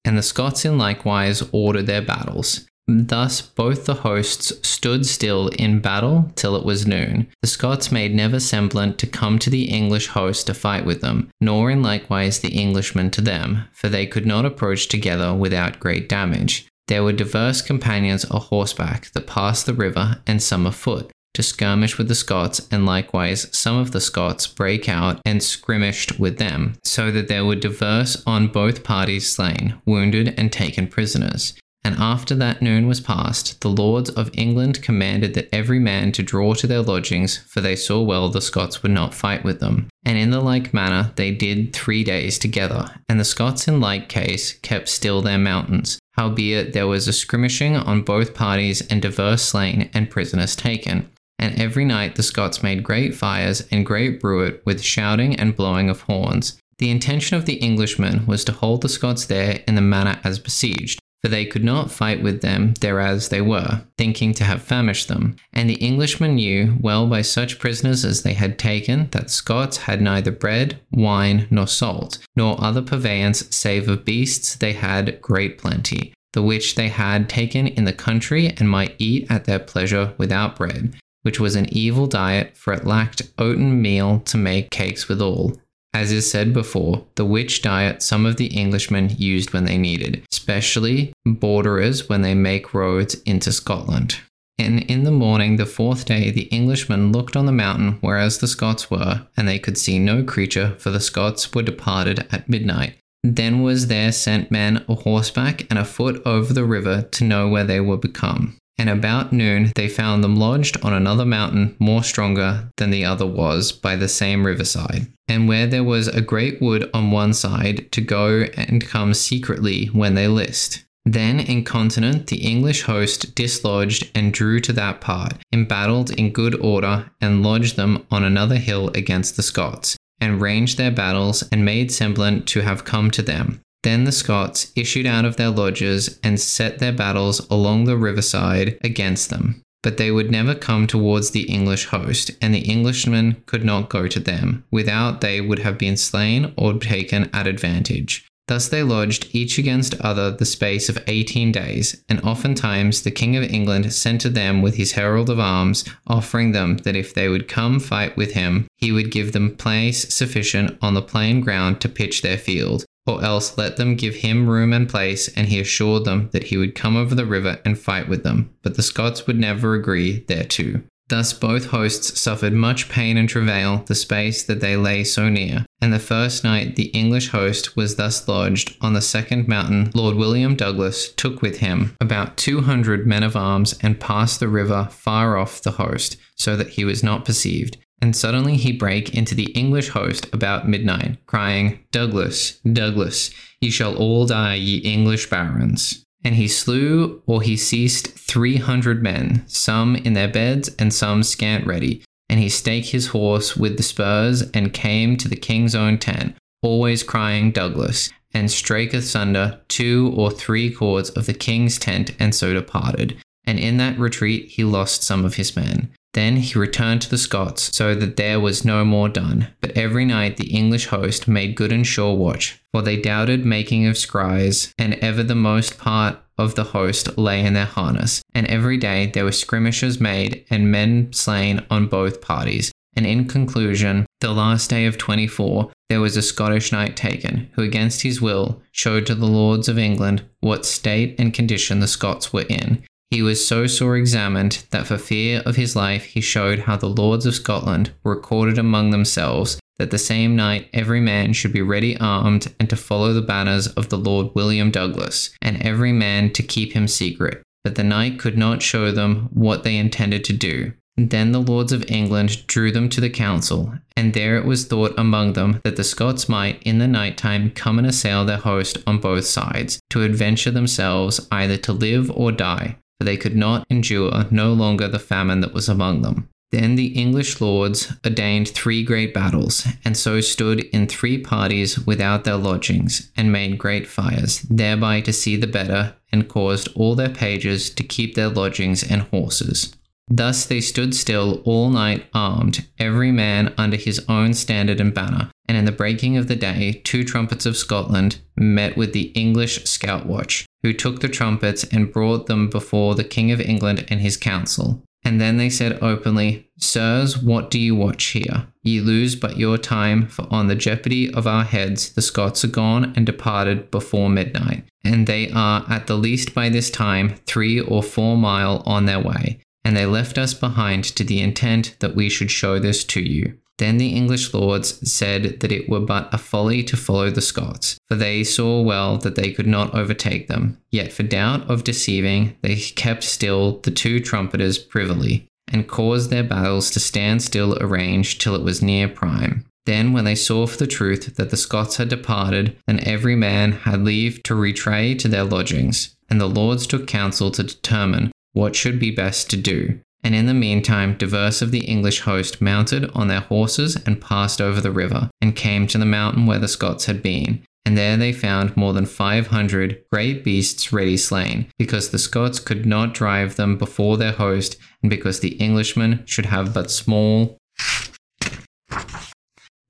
And 0.06 0.18
the 0.18 0.24
Scots 0.24 0.66
in 0.66 0.78
likewise 0.78 1.42
ordered 1.52 1.88
their 1.88 2.02
battles. 2.02 2.68
Thus 2.88 3.42
both 3.42 3.86
the 3.86 3.94
hosts 3.94 4.52
stood 4.68 5.06
still 5.06 5.48
in 5.48 5.80
battle 5.80 6.30
till 6.36 6.58
it 6.58 6.66
was 6.66 6.86
noon. 6.86 7.28
The 7.42 7.48
Scots 7.48 7.94
made 7.94 8.14
never 8.14 8.42
semblant 8.42 8.98
to 9.00 9.08
come 9.08 9.40
to 9.40 9.50
the 9.50 9.70
English 9.70 10.08
host 10.08 10.48
to 10.48 10.54
fight 10.54 10.86
with 10.86 11.00
them, 11.00 11.30
nor 11.40 11.72
in 11.72 11.82
likewise 11.82 12.40
the 12.40 12.62
Englishmen 12.62 13.10
to 13.12 13.22
them, 13.22 13.64
for 13.72 13.88
they 13.88 14.06
could 14.06 14.26
not 14.26 14.44
approach 14.44 14.90
together 14.90 15.34
without 15.34 15.80
great 15.80 16.10
damage. 16.10 16.68
There 16.88 17.04
were 17.04 17.14
diverse 17.14 17.62
companions 17.62 18.26
a 18.30 18.40
horseback 18.40 19.12
that 19.14 19.28
passed 19.28 19.66
the 19.66 19.74
river, 19.74 20.22
and 20.28 20.44
some 20.44 20.66
afoot, 20.66 21.10
to 21.34 21.42
skirmish 21.42 21.98
with 21.98 22.10
the 22.10 22.16
Scots, 22.16 22.68
and 22.70 22.86
likewise 22.86 23.48
some 23.58 23.78
of 23.78 23.92
the 23.92 24.02
Scots 24.02 24.48
brake 24.48 24.90
out 24.90 25.20
and 25.26 25.42
skirmished 25.42 26.20
with 26.20 26.38
them, 26.38 26.76
so 26.84 27.10
that 27.12 27.28
there 27.28 27.46
were 27.46 27.56
diverse 27.56 28.22
on 28.28 28.48
both 28.48 28.84
parties 28.84 29.30
slain, 29.30 29.76
wounded, 29.86 30.34
and 30.38 30.52
taken 30.52 30.88
prisoners. 30.88 31.54
And 31.86 31.96
after 31.96 32.34
that 32.36 32.62
noon 32.62 32.88
was 32.88 33.02
past, 33.02 33.60
the 33.60 33.70
lords 33.70 34.10
of 34.10 34.30
England 34.34 34.82
commanded 34.82 35.34
that 35.34 35.50
every 35.54 35.80
man 35.80 36.14
to 36.14 36.24
draw 36.24 36.54
to 36.54 36.68
their 36.68 36.82
lodgings, 36.82 37.38
for 37.38 37.60
they 37.60 37.76
saw 37.76 38.02
well 38.02 38.30
the 38.30 38.42
Scots 38.42 38.82
would 38.84 38.92
not 38.92 39.14
fight 39.14 39.44
with 39.44 39.60
them. 39.60 39.90
And 40.06 40.18
in 40.18 40.30
the 40.30 40.40
like 40.40 40.74
manner 40.74 41.12
they 41.16 41.32
did 41.32 41.74
three 41.74 42.04
days 42.04 42.40
together, 42.40 42.92
and 43.10 43.20
the 43.20 43.26
Scots 43.26 43.68
in 43.68 43.82
like 43.82 44.08
case 44.08 44.54
kept 44.60 44.88
still 44.88 45.22
their 45.22 45.38
mountains, 45.38 46.00
Howbeit 46.14 46.74
there 46.74 46.88
was 46.88 47.08
a 47.08 47.14
skirmishing 47.14 47.76
on 47.76 48.04
both 48.04 48.34
parties 48.34 48.82
and 48.88 49.02
divers 49.02 49.42
slain 49.42 49.90
and 49.94 50.10
prisoners 50.10 50.56
taken. 50.56 51.10
And 51.40 51.60
every 51.60 51.86
night 51.86 52.16
the 52.16 52.24
Scots 52.24 52.62
made 52.62 52.84
great 52.84 53.16
fires 53.16 53.68
and 53.72 53.86
great 53.86 54.20
bruit 54.20 54.62
with 54.66 54.84
shouting 54.84 55.36
and 55.36 55.56
blowing 55.56 55.90
of 55.90 56.02
horns. 56.02 56.58
The 56.78 56.92
intention 56.92 57.38
of 57.38 57.46
the 57.46 57.62
Englishmen 57.64 58.26
was 58.26 58.44
to 58.46 58.52
hold 58.52 58.82
the 58.82 58.90
Scots 58.90 59.26
there 59.26 59.64
in 59.68 59.76
the 59.76 59.82
manner 59.82 60.20
as 60.24 60.40
besieged, 60.40 61.00
for 61.24 61.30
they 61.30 61.46
could 61.46 61.64
not 61.64 61.90
fight 61.90 62.22
with 62.22 62.42
them 62.42 62.74
thereas 62.82 63.30
they 63.30 63.40
were, 63.40 63.82
thinking 63.98 64.34
to 64.34 64.44
have 64.44 64.62
famished 64.62 65.08
them. 65.08 65.38
And 65.54 65.70
the 65.70 65.82
Englishmen 65.82 66.36
knew 66.36 66.78
well 66.82 67.08
by 67.08 67.22
such 67.22 67.60
prisoners 67.60 68.04
as 68.04 68.24
they 68.24 68.34
had 68.34 68.60
taken 68.60 69.08
that 69.12 69.30
Scots 69.30 69.78
had 69.78 70.02
neither 70.02 70.32
bread, 70.32 70.82
wine, 70.92 71.48
nor 71.50 71.66
salt, 71.66 72.18
nor 72.36 72.62
other 72.62 72.82
purveyance 72.82 73.56
save 73.56 73.88
of 73.88 74.04
beasts 74.04 74.56
they 74.56 74.74
had 74.74 75.22
great 75.22 75.58
plenty, 75.58 76.14
the 76.34 76.42
which 76.42 76.76
they 76.76 76.90
had 76.90 77.30
taken 77.30 77.68
in 77.68 77.86
the 77.86 77.94
country 77.94 78.50
and 78.58 78.70
might 78.70 78.96
eat 78.98 79.26
at 79.32 79.46
their 79.46 79.60
pleasure 79.60 80.14
without 80.18 80.58
bread, 80.58 80.94
which 81.22 81.40
was 81.40 81.56
an 81.56 81.68
evil 81.72 82.06
diet, 82.06 82.58
for 82.58 82.74
it 82.74 82.86
lacked 82.86 83.22
oaten 83.38 83.82
meal 83.82 84.20
to 84.26 84.38
make 84.38 84.72
cakes 84.72 85.08
withal 85.08 85.58
as 85.94 86.12
is 86.12 86.30
said 86.30 86.54
before, 86.54 87.06
the 87.16 87.26
which 87.26 87.62
diet 87.62 88.02
some 88.02 88.26
of 88.26 88.38
the 88.38 88.60
Englishmen 88.60 89.10
used 89.18 89.54
when 89.54 89.66
they 89.66 89.78
needed, 89.78 90.24
especially 90.32 91.14
borderers 91.26 92.10
when 92.10 92.22
they 92.22 92.34
make 92.34 92.74
roads 92.74 93.16
into 93.26 93.52
Scotland. 93.52 94.20
And 94.58 94.84
in 94.84 95.04
the 95.04 95.12
morning, 95.12 95.56
the 95.56 95.66
fourth 95.66 96.06
day, 96.06 96.30
the 96.30 96.52
Englishmen 96.54 97.12
looked 97.12 97.36
on 97.36 97.46
the 97.46 97.52
mountain 97.52 97.98
whereas 98.02 98.38
the 98.38 98.48
Scots 98.48 98.90
were, 98.90 99.28
and 99.36 99.48
they 99.48 99.60
could 99.60 99.78
see 99.78 100.00
no 100.00 100.24
creature, 100.24 100.76
for 100.78 100.90
the 100.90 101.00
Scots 101.00 101.54
were 101.54 101.64
departed 101.64 102.28
at 102.32 102.50
midnight. 102.50 102.96
Then 103.24 103.62
was 103.62 103.88
there 103.88 104.12
sent 104.12 104.52
men 104.52 104.84
a 104.88 104.96
horseback 104.96 105.66
and 105.70 105.80
a 105.80 105.86
foot 105.86 106.22
over 106.26 106.54
the 106.54 106.66
river 106.66 107.04
to 107.12 107.24
know 107.24 107.48
where 107.48 107.64
they 107.64 107.80
were 107.80 107.98
become 107.98 108.58
and 108.78 108.90
about 108.90 109.32
noon 109.32 109.72
they 109.76 109.88
found 109.88 110.24
them 110.24 110.36
lodged 110.36 110.78
on 110.84 110.94
another 110.94 111.26
mountain 111.26 111.76
more 111.80 112.04
stronger 112.04 112.70
than 112.78 112.90
the 112.90 113.06
other 113.06 113.26
was 113.26 113.72
by 113.72 113.96
the 113.96 114.08
same 114.08 114.46
riverside, 114.46 115.08
and 115.28 115.48
where 115.48 115.68
there 115.68 115.84
was 115.84 116.08
a 116.08 116.22
great 116.22 116.62
wood 116.62 116.90
on 116.94 117.12
one 117.12 117.34
side 117.34 117.92
to 117.92 118.02
go 118.02 118.46
and 118.58 118.88
come 118.88 119.14
secretly 119.14 119.88
when 119.88 120.16
they 120.16 120.28
list. 120.28 120.84
Then 121.06 121.40
incontinent 121.40 122.28
the 122.28 122.38
English 122.38 122.84
host 122.84 123.36
dislodged 123.36 124.10
and 124.16 124.34
drew 124.34 124.60
to 124.62 124.74
that 124.74 125.02
part, 125.02 125.34
embattled 125.52 126.12
in 126.12 126.32
good 126.32 126.56
order, 126.56 127.12
and 127.20 127.44
lodged 127.44 127.76
them 127.76 128.06
on 128.10 128.24
another 128.24 128.56
hill 128.56 128.90
against 128.96 129.36
the 129.36 129.44
Scots, 129.44 129.98
and 130.22 130.42
ranged 130.42 130.78
their 130.78 130.92
battles, 130.92 131.44
and 131.52 131.66
made 131.66 131.92
semblant 131.92 132.48
to 132.48 132.62
have 132.62 132.86
come 132.86 133.12
to 133.12 133.22
them. 133.22 133.60
Then 133.84 134.06
the 134.06 134.12
Scots 134.12 134.72
issued 134.76 135.06
out 135.06 135.26
of 135.26 135.36
their 135.36 135.50
lodges 135.50 136.20
and 136.24 136.40
set 136.40 136.80
their 136.80 136.94
battles 136.94 137.46
along 137.50 137.84
the 137.84 137.98
riverside 137.98 138.80
against 138.84 139.30
them. 139.30 139.62
But 139.84 139.98
they 139.98 140.10
would 140.10 140.32
never 140.32 140.56
come 140.56 140.88
towards 140.88 141.32
the 141.32 141.44
English 141.44 141.88
host, 141.88 142.32
and 142.42 142.56
the 142.56 142.72
Englishmen 142.72 143.44
could 143.46 143.66
not 143.66 143.90
go 143.90 144.08
to 144.08 144.20
them, 144.20 144.64
without 144.72 145.20
they 145.20 145.42
would 145.42 145.60
have 145.60 145.78
been 145.78 145.98
slain 145.98 146.54
or 146.56 146.74
taken 146.76 147.30
at 147.34 147.48
advantage. 147.48 148.26
Thus 148.48 148.70
they 148.70 148.84
lodged 148.84 149.28
each 149.32 149.58
against 149.58 150.00
other 150.02 150.32
the 150.32 150.46
space 150.46 150.88
of 150.88 151.04
eighteen 151.08 151.52
days, 151.52 152.02
and 152.08 152.22
oftentimes 152.22 153.02
the 153.02 153.12
King 153.12 153.36
of 153.36 153.44
England 153.44 153.92
sent 153.94 154.22
to 154.22 154.30
them 154.30 154.62
with 154.62 154.76
his 154.76 154.94
herald 154.94 155.30
of 155.30 155.40
arms, 155.40 155.84
offering 156.08 156.52
them 156.52 156.78
that 156.80 156.96
if 156.96 157.14
they 157.14 157.28
would 157.28 157.48
come 157.48 157.80
fight 157.80 158.16
with 158.16 158.34
him, 158.34 158.68
he 158.78 158.92
would 158.92 159.12
give 159.12 159.34
them 159.34 159.56
place 159.56 160.14
sufficient 160.14 160.78
on 160.82 160.94
the 160.94 161.02
plain 161.02 161.42
ground 161.42 161.82
to 161.82 161.90
pitch 161.90 162.22
their 162.22 162.38
field, 162.38 162.86
or 163.06 163.24
else 163.24 163.58
let 163.58 163.78
them 163.78 163.96
give 163.96 164.16
him 164.16 164.48
room 164.50 164.74
and 164.74 164.90
place, 164.90 165.28
and 165.30 165.48
he 165.48 165.60
assured 165.60 166.06
them 166.06 166.30
that 166.32 166.46
he 166.46 166.58
would 166.58 166.76
come 166.76 166.96
over 166.96 167.16
the 167.16 167.26
river 167.26 167.60
and 167.66 167.78
fight 167.78 168.08
with 168.08 168.24
them, 168.24 168.54
but 168.62 168.76
the 168.76 168.84
Scots 168.84 169.28
would 169.28 169.38
never 169.38 169.74
agree 169.74 170.20
thereto. 170.28 170.82
Thus 171.10 171.34
both 171.34 171.66
hosts 171.66 172.20
suffered 172.20 172.54
much 172.54 172.90
pain 172.90 173.18
and 173.18 173.28
travail 173.28 173.84
the 173.88 173.94
space 173.94 174.44
that 174.44 174.62
they 174.62 174.78
lay 174.78 175.04
so 175.04 175.28
near. 175.28 175.66
And 175.82 175.92
the 175.92 176.00
first 176.00 176.46
night 176.46 176.78
the 176.78 176.88
English 176.88 177.30
host 177.30 177.76
was 177.76 177.98
thus 177.98 178.26
lodged 178.28 178.78
on 178.80 178.94
the 178.94 179.02
second 179.02 179.48
mountain, 179.50 179.92
Lord 179.94 180.16
William 180.16 180.56
Douglas 180.56 181.12
took 181.12 181.42
with 181.42 181.58
him 181.58 181.96
about 182.00 182.38
two 182.38 182.62
hundred 182.62 183.06
men 183.06 183.22
of 183.22 183.36
arms 183.36 183.78
and 183.82 184.00
passed 184.00 184.40
the 184.40 184.48
river 184.48 184.88
far 184.92 185.38
off 185.38 185.62
the 185.62 185.72
host, 185.72 186.16
so 186.36 186.56
that 186.56 186.70
he 186.70 186.86
was 186.86 187.04
not 187.04 187.26
perceived 187.26 187.78
and 188.04 188.18
suddenly 188.18 188.58
he 188.58 188.74
brake 188.74 189.16
into 189.16 189.34
the 189.34 189.50
English 189.54 189.88
host 189.88 190.28
about 190.34 190.68
midnight, 190.68 191.26
crying, 191.26 191.80
Douglas, 191.94 192.60
Douglas, 192.60 193.32
ye 193.62 193.70
shall 193.70 193.96
all 193.96 194.26
die, 194.26 194.56
ye 194.56 194.80
English 194.80 195.30
barons. 195.30 196.04
And 196.22 196.36
he 196.36 196.50
slew 196.50 197.24
or 197.28 197.42
he 197.42 197.56
seized 197.56 198.08
three 198.08 198.58
hundred 198.58 199.02
men, 199.02 199.46
some 199.48 199.96
in 199.96 200.16
their 200.16 200.28
beds 200.28 200.68
and 200.78 200.94
some 200.94 201.24
scant 201.24 201.66
ready. 201.66 202.04
And 202.28 202.42
he 202.42 202.50
stake 202.50 202.88
his 202.88 203.08
horse 203.08 203.56
with 203.56 203.78
the 203.78 203.84
spurs 203.84 204.42
and 204.52 204.74
came 204.74 205.16
to 205.16 205.30
the 205.30 205.38
king's 205.38 205.74
own 205.74 205.98
tent, 205.98 206.36
always 206.62 207.04
crying 207.04 207.52
Douglas, 207.52 208.10
and 208.34 208.52
strake 208.52 208.94
asunder 208.94 209.62
two 209.70 210.14
or 210.18 210.30
three 210.30 210.70
cords 210.70 211.10
of 211.12 211.26
the 211.26 211.34
king's 211.34 211.80
tent, 211.80 212.12
and 212.20 212.36
so 212.36 212.54
departed. 212.54 213.16
And 213.46 213.60
in 213.60 213.78
that 213.78 213.98
retreat 213.98 214.50
he 214.50 214.66
lost 214.66 215.04
some 215.04 215.24
of 215.24 215.36
his 215.36 215.56
men. 215.56 215.90
Then 216.14 216.38
he 216.38 216.60
returned 216.60 217.02
to 217.02 217.10
the 217.10 217.18
Scots, 217.18 217.76
so 217.76 217.96
that 217.96 218.18
there 218.18 218.40
was 218.40 218.64
no 218.64 218.86
more 218.86 219.10
done. 219.10 219.48
But 219.62 219.72
every 219.72 220.06
night 220.06 220.38
the 220.38 220.52
English 220.52 220.88
host 220.88 221.28
made 221.28 221.56
good 221.56 221.72
and 221.72 221.86
sure 221.86 222.16
watch, 222.16 222.62
for 222.72 222.82
they 222.82 222.98
doubted 222.98 223.46
making 223.46 223.88
of 223.88 223.96
scries, 223.96 224.72
and 224.78 224.94
ever 224.96 225.24
the 225.24 225.36
most 225.36 225.78
part 225.78 226.20
of 226.38 226.56
the 226.56 226.66
host 226.66 227.18
lay 227.18 227.46
in 227.46 227.54
their 227.54 227.66
harness. 227.66 228.22
And 228.34 228.48
every 228.48 228.78
day 228.78 229.08
there 229.08 229.26
were 229.26 229.32
skirmishes 229.32 230.00
made, 230.00 230.46
and 230.50 230.72
men 230.72 231.12
slain 231.14 231.66
on 231.70 231.88
both 231.88 232.22
parties. 232.22 232.72
And 232.96 233.08
in 233.08 233.28
conclusion, 233.28 234.06
the 234.22 234.32
last 234.32 234.70
day 234.70 234.86
of 234.86 235.00
24, 235.00 235.72
there 235.90 236.02
was 236.02 236.16
a 236.16 236.22
Scottish 236.22 236.72
knight 236.72 236.96
taken, 236.96 237.50
who 237.54 237.64
against 237.64 238.04
his 238.04 238.22
will 238.22 238.62
showed 238.72 239.06
to 239.08 239.16
the 239.16 239.26
lords 239.26 239.68
of 239.68 239.80
England 239.80 240.24
what 240.42 240.66
state 240.66 241.16
and 241.20 241.34
condition 241.34 241.80
the 241.80 241.88
Scots 241.88 242.32
were 242.32 242.46
in, 242.50 242.84
he 243.14 243.22
was 243.22 243.46
so 243.46 243.68
sore 243.68 243.96
examined 243.96 244.66
that 244.72 244.88
for 244.88 244.98
fear 244.98 245.44
of 245.46 245.56
his 245.56 245.76
life 245.76 246.04
he 246.04 246.20
showed 246.20 246.58
how 246.58 246.76
the 246.76 246.90
lords 246.90 247.28
of 247.28 247.36
Scotland 247.36 247.92
were 248.04 248.16
recorded 248.16 248.58
among 248.58 248.90
themselves 248.90 249.60
that 249.78 249.92
the 249.92 250.00
same 250.00 250.36
night 250.36 250.68
every 250.74 251.00
man 251.00 251.32
should 251.32 251.54
be 251.54 251.62
ready 251.62 251.96
armed 252.00 252.52
and 252.60 252.68
to 252.72 252.76
follow 252.76 253.14
the 253.14 253.22
banners 253.22 253.68
of 253.68 253.90
the 253.90 254.00
Lord 254.00 254.34
William 254.34 254.72
Douglas, 254.72 255.30
and 255.44 255.62
every 255.62 255.92
man 255.92 256.34
to 256.34 256.42
keep 256.42 256.74
him 256.74 256.88
secret, 256.88 257.44
But 257.64 257.76
the 257.76 257.84
knight 257.84 258.18
could 258.18 258.36
not 258.36 258.64
show 258.64 258.92
them 258.92 259.30
what 259.32 259.64
they 259.64 259.78
intended 259.78 260.24
to 260.24 260.34
do. 260.34 260.74
Then 260.98 261.34
the 261.34 261.42
lords 261.42 261.72
of 261.72 261.90
England 261.92 262.48
drew 262.48 262.72
them 262.72 262.90
to 262.90 263.02
the 263.02 263.12
council, 263.12 263.74
and 263.96 264.16
there 264.16 264.38
it 264.38 264.46
was 264.46 264.66
thought 264.66 264.94
among 264.98 265.34
them 265.34 265.62
that 265.64 265.76
the 265.76 265.84
Scots 265.84 266.28
might 266.28 266.64
in 266.64 266.80
the 266.80 266.88
night 266.88 267.18
time 267.18 267.52
come 267.52 267.78
and 267.78 267.88
assail 267.88 268.26
their 268.26 268.38
host 268.38 268.80
on 268.88 268.98
both 268.98 269.26
sides, 269.26 269.80
to 269.92 270.02
adventure 270.02 270.52
themselves 270.52 271.28
either 271.32 271.58
to 271.58 271.74
live 271.74 272.10
or 272.12 272.32
die, 272.32 272.78
for 273.04 273.10
they 273.10 273.18
could 273.18 273.36
not 273.36 273.66
endure 273.70 274.26
no 274.32 274.54
longer 274.54 274.88
the 274.88 274.98
famine 274.98 275.42
that 275.42 275.54
was 275.54 275.68
among 275.68 276.02
them. 276.04 276.30
Then 276.52 276.76
the 276.76 276.88
English 276.88 277.42
lords 277.42 277.92
ordained 278.06 278.48
three 278.48 278.82
great 278.84 279.14
battles, 279.14 279.68
and 279.84 279.98
so 279.98 280.22
stood 280.22 280.62
in 280.72 280.88
three 280.88 281.18
parties 281.18 281.80
without 281.86 282.24
their 282.24 282.38
lodgings, 282.38 283.12
and 283.18 283.32
made 283.32 283.58
great 283.58 283.88
fires, 283.88 284.42
thereby 284.44 285.02
to 285.02 285.12
see 285.12 285.36
the 285.36 285.48
better, 285.48 285.96
and 286.12 286.30
caused 286.30 286.70
all 286.76 286.96
their 286.96 287.10
pages 287.10 287.70
to 287.72 287.84
keep 287.84 288.16
their 288.16 288.30
lodgings 288.30 288.84
and 288.90 289.02
horses. 289.02 289.76
Thus 290.08 290.46
they 290.46 290.62
stood 290.62 290.96
still 290.96 291.42
all 291.44 291.70
night 291.72 292.06
armed, 292.14 292.68
every 292.78 293.12
man 293.12 293.54
under 293.58 293.78
his 293.78 294.00
own 294.08 294.34
standard 294.34 294.80
and 294.80 294.94
banner. 294.94 295.32
And 295.48 295.58
in 295.58 295.66
the 295.66 295.72
breaking 295.72 296.16
of 296.18 296.28
the 296.28 296.36
day, 296.36 296.82
two 296.86 297.04
trumpets 297.04 297.46
of 297.46 297.58
Scotland 297.58 298.20
met 298.38 298.78
with 298.78 298.94
the 298.94 299.12
English 299.16 299.66
scout 299.66 300.06
watch, 300.06 300.46
who 300.64 300.74
took 300.74 301.02
the 301.02 301.10
trumpets 301.10 301.64
and 301.66 301.92
brought 301.92 302.26
them 302.26 302.50
before 302.50 302.96
the 302.96 303.04
King 303.04 303.32
of 303.32 303.40
England 303.40 303.86
and 303.90 304.00
his 304.00 304.18
council. 304.18 304.82
And 305.06 305.20
then 305.20 305.38
they 305.38 305.50
said 305.50 305.84
openly, 305.84 306.50
Sirs, 306.58 307.18
what 307.18 307.52
do 307.52 307.60
you 307.60 307.76
watch 307.76 308.04
here? 308.06 308.48
Ye 308.64 308.80
lose 308.80 309.16
but 309.16 309.38
your 309.38 309.58
time, 309.58 310.08
for 310.08 310.26
on 310.32 310.48
the 310.48 310.56
jeopardy 310.56 311.14
of 311.14 311.28
our 311.28 311.44
heads 311.44 311.94
the 311.94 312.02
Scots 312.02 312.46
are 312.46 312.48
gone 312.48 312.94
and 312.96 313.06
departed 313.06 313.70
before 313.70 314.10
midnight, 314.10 314.64
and 314.84 315.06
they 315.06 315.30
are 315.32 315.66
at 315.70 315.88
the 315.88 315.98
least 315.98 316.34
by 316.34 316.48
this 316.48 316.70
time 316.70 317.16
three 317.26 317.60
or 317.60 317.84
four 317.84 318.18
mile 318.18 318.64
on 318.66 318.86
their 318.86 319.02
way 319.02 319.40
and 319.64 319.78
they 319.78 319.86
left 319.86 320.18
us 320.18 320.34
behind 320.34 320.84
to 320.84 321.04
the 321.04 321.22
intent 321.22 321.76
that 321.80 321.96
we 321.96 322.10
should 322.10 322.32
show 322.32 322.60
this 322.60 322.84
to 322.84 323.02
you. 323.02 323.38
Then 323.60 323.78
the 323.78 323.90
English 323.90 324.34
lords 324.34 324.92
said 324.92 325.40
that 325.42 325.52
it 325.52 325.70
were 325.70 325.80
but 325.80 326.14
a 326.14 326.18
folly 326.18 326.64
to 326.64 326.78
follow 326.78 327.10
the 327.12 327.22
Scots, 327.22 327.78
for 327.88 327.96
they 327.96 328.24
saw 328.24 328.62
well 328.62 328.98
that 328.98 329.16
they 329.16 329.32
could 329.32 329.48
not 329.48 329.76
overtake 329.76 330.28
them. 330.28 330.58
Yet 330.72 330.92
for 330.92 331.04
doubt 331.04 331.50
of 331.50 331.64
deceiving, 331.64 332.36
they 332.42 332.56
kept 332.56 333.04
still 333.04 333.60
the 333.60 333.72
two 333.72 334.00
trumpeters 334.00 334.58
privily, 334.58 335.28
and 335.48 335.68
caused 335.68 336.10
their 336.10 336.24
battles 336.24 336.72
to 336.72 336.80
stand 336.80 337.22
still 337.22 337.58
arranged 337.60 338.22
till 338.22 338.36
it 338.36 338.44
was 338.44 338.62
near 338.62 338.88
prime. 338.88 339.46
Then, 339.66 339.94
when 339.94 340.04
they 340.04 340.16
saw 340.16 340.46
for 340.46 340.58
the 340.58 340.68
truth 340.68 341.16
that 341.16 341.30
the 341.30 341.38
Scots 341.38 341.78
had 341.78 341.88
departed, 341.88 342.58
then 342.68 342.82
every 342.82 343.16
man 343.16 343.54
had 343.54 343.84
leave 343.84 344.22
to 344.24 344.36
retray 344.36 344.94
to 344.96 345.08
their 345.08 345.24
lodgings. 345.24 345.96
And 346.10 346.20
the 346.20 346.28
lords 346.28 346.68
took 346.68 346.86
counsel 346.86 347.32
to 347.32 347.44
determine 347.44 348.12
what 348.34 348.56
should 348.56 348.78
be 348.78 348.92
best 348.92 349.30
to 349.30 349.38
do. 349.38 349.80
And 350.04 350.14
in 350.14 350.26
the 350.26 350.34
meantime, 350.34 350.98
diverse 350.98 351.42
of 351.42 351.52
the 351.52 351.66
English 351.66 352.02
host 352.02 352.42
mounted 352.42 352.92
on 352.94 353.08
their 353.08 353.22
horses 353.22 353.78
and 353.86 354.02
passed 354.02 354.42
over 354.42 354.60
the 354.60 354.72
river, 354.72 355.10
and 355.22 355.36
came 355.36 355.66
to 355.68 355.78
the 355.78 355.86
mountain 355.86 356.26
where 356.26 356.40
the 356.40 356.48
Scots 356.48 356.86
had 356.86 357.02
been. 357.02 357.44
And 357.66 357.78
there 357.78 357.96
they 357.96 358.12
found 358.12 358.58
more 358.58 358.74
than 358.74 358.86
five 358.86 359.28
hundred 359.28 359.82
great 359.90 360.26
beasts 360.26 360.74
ready 360.74 360.98
slain, 360.98 361.48
because 361.58 361.90
the 361.90 362.00
Scots 362.00 362.40
could 362.40 362.66
not 362.66 362.94
drive 362.94 363.38
them 363.38 363.58
before 363.58 363.96
their 363.96 364.12
host, 364.12 364.58
and 364.82 364.90
because 364.90 365.22
the 365.22 365.42
Englishmen 365.42 366.04
should 366.06 366.26
have 366.26 366.54
but 366.54 366.70
small 366.70 367.38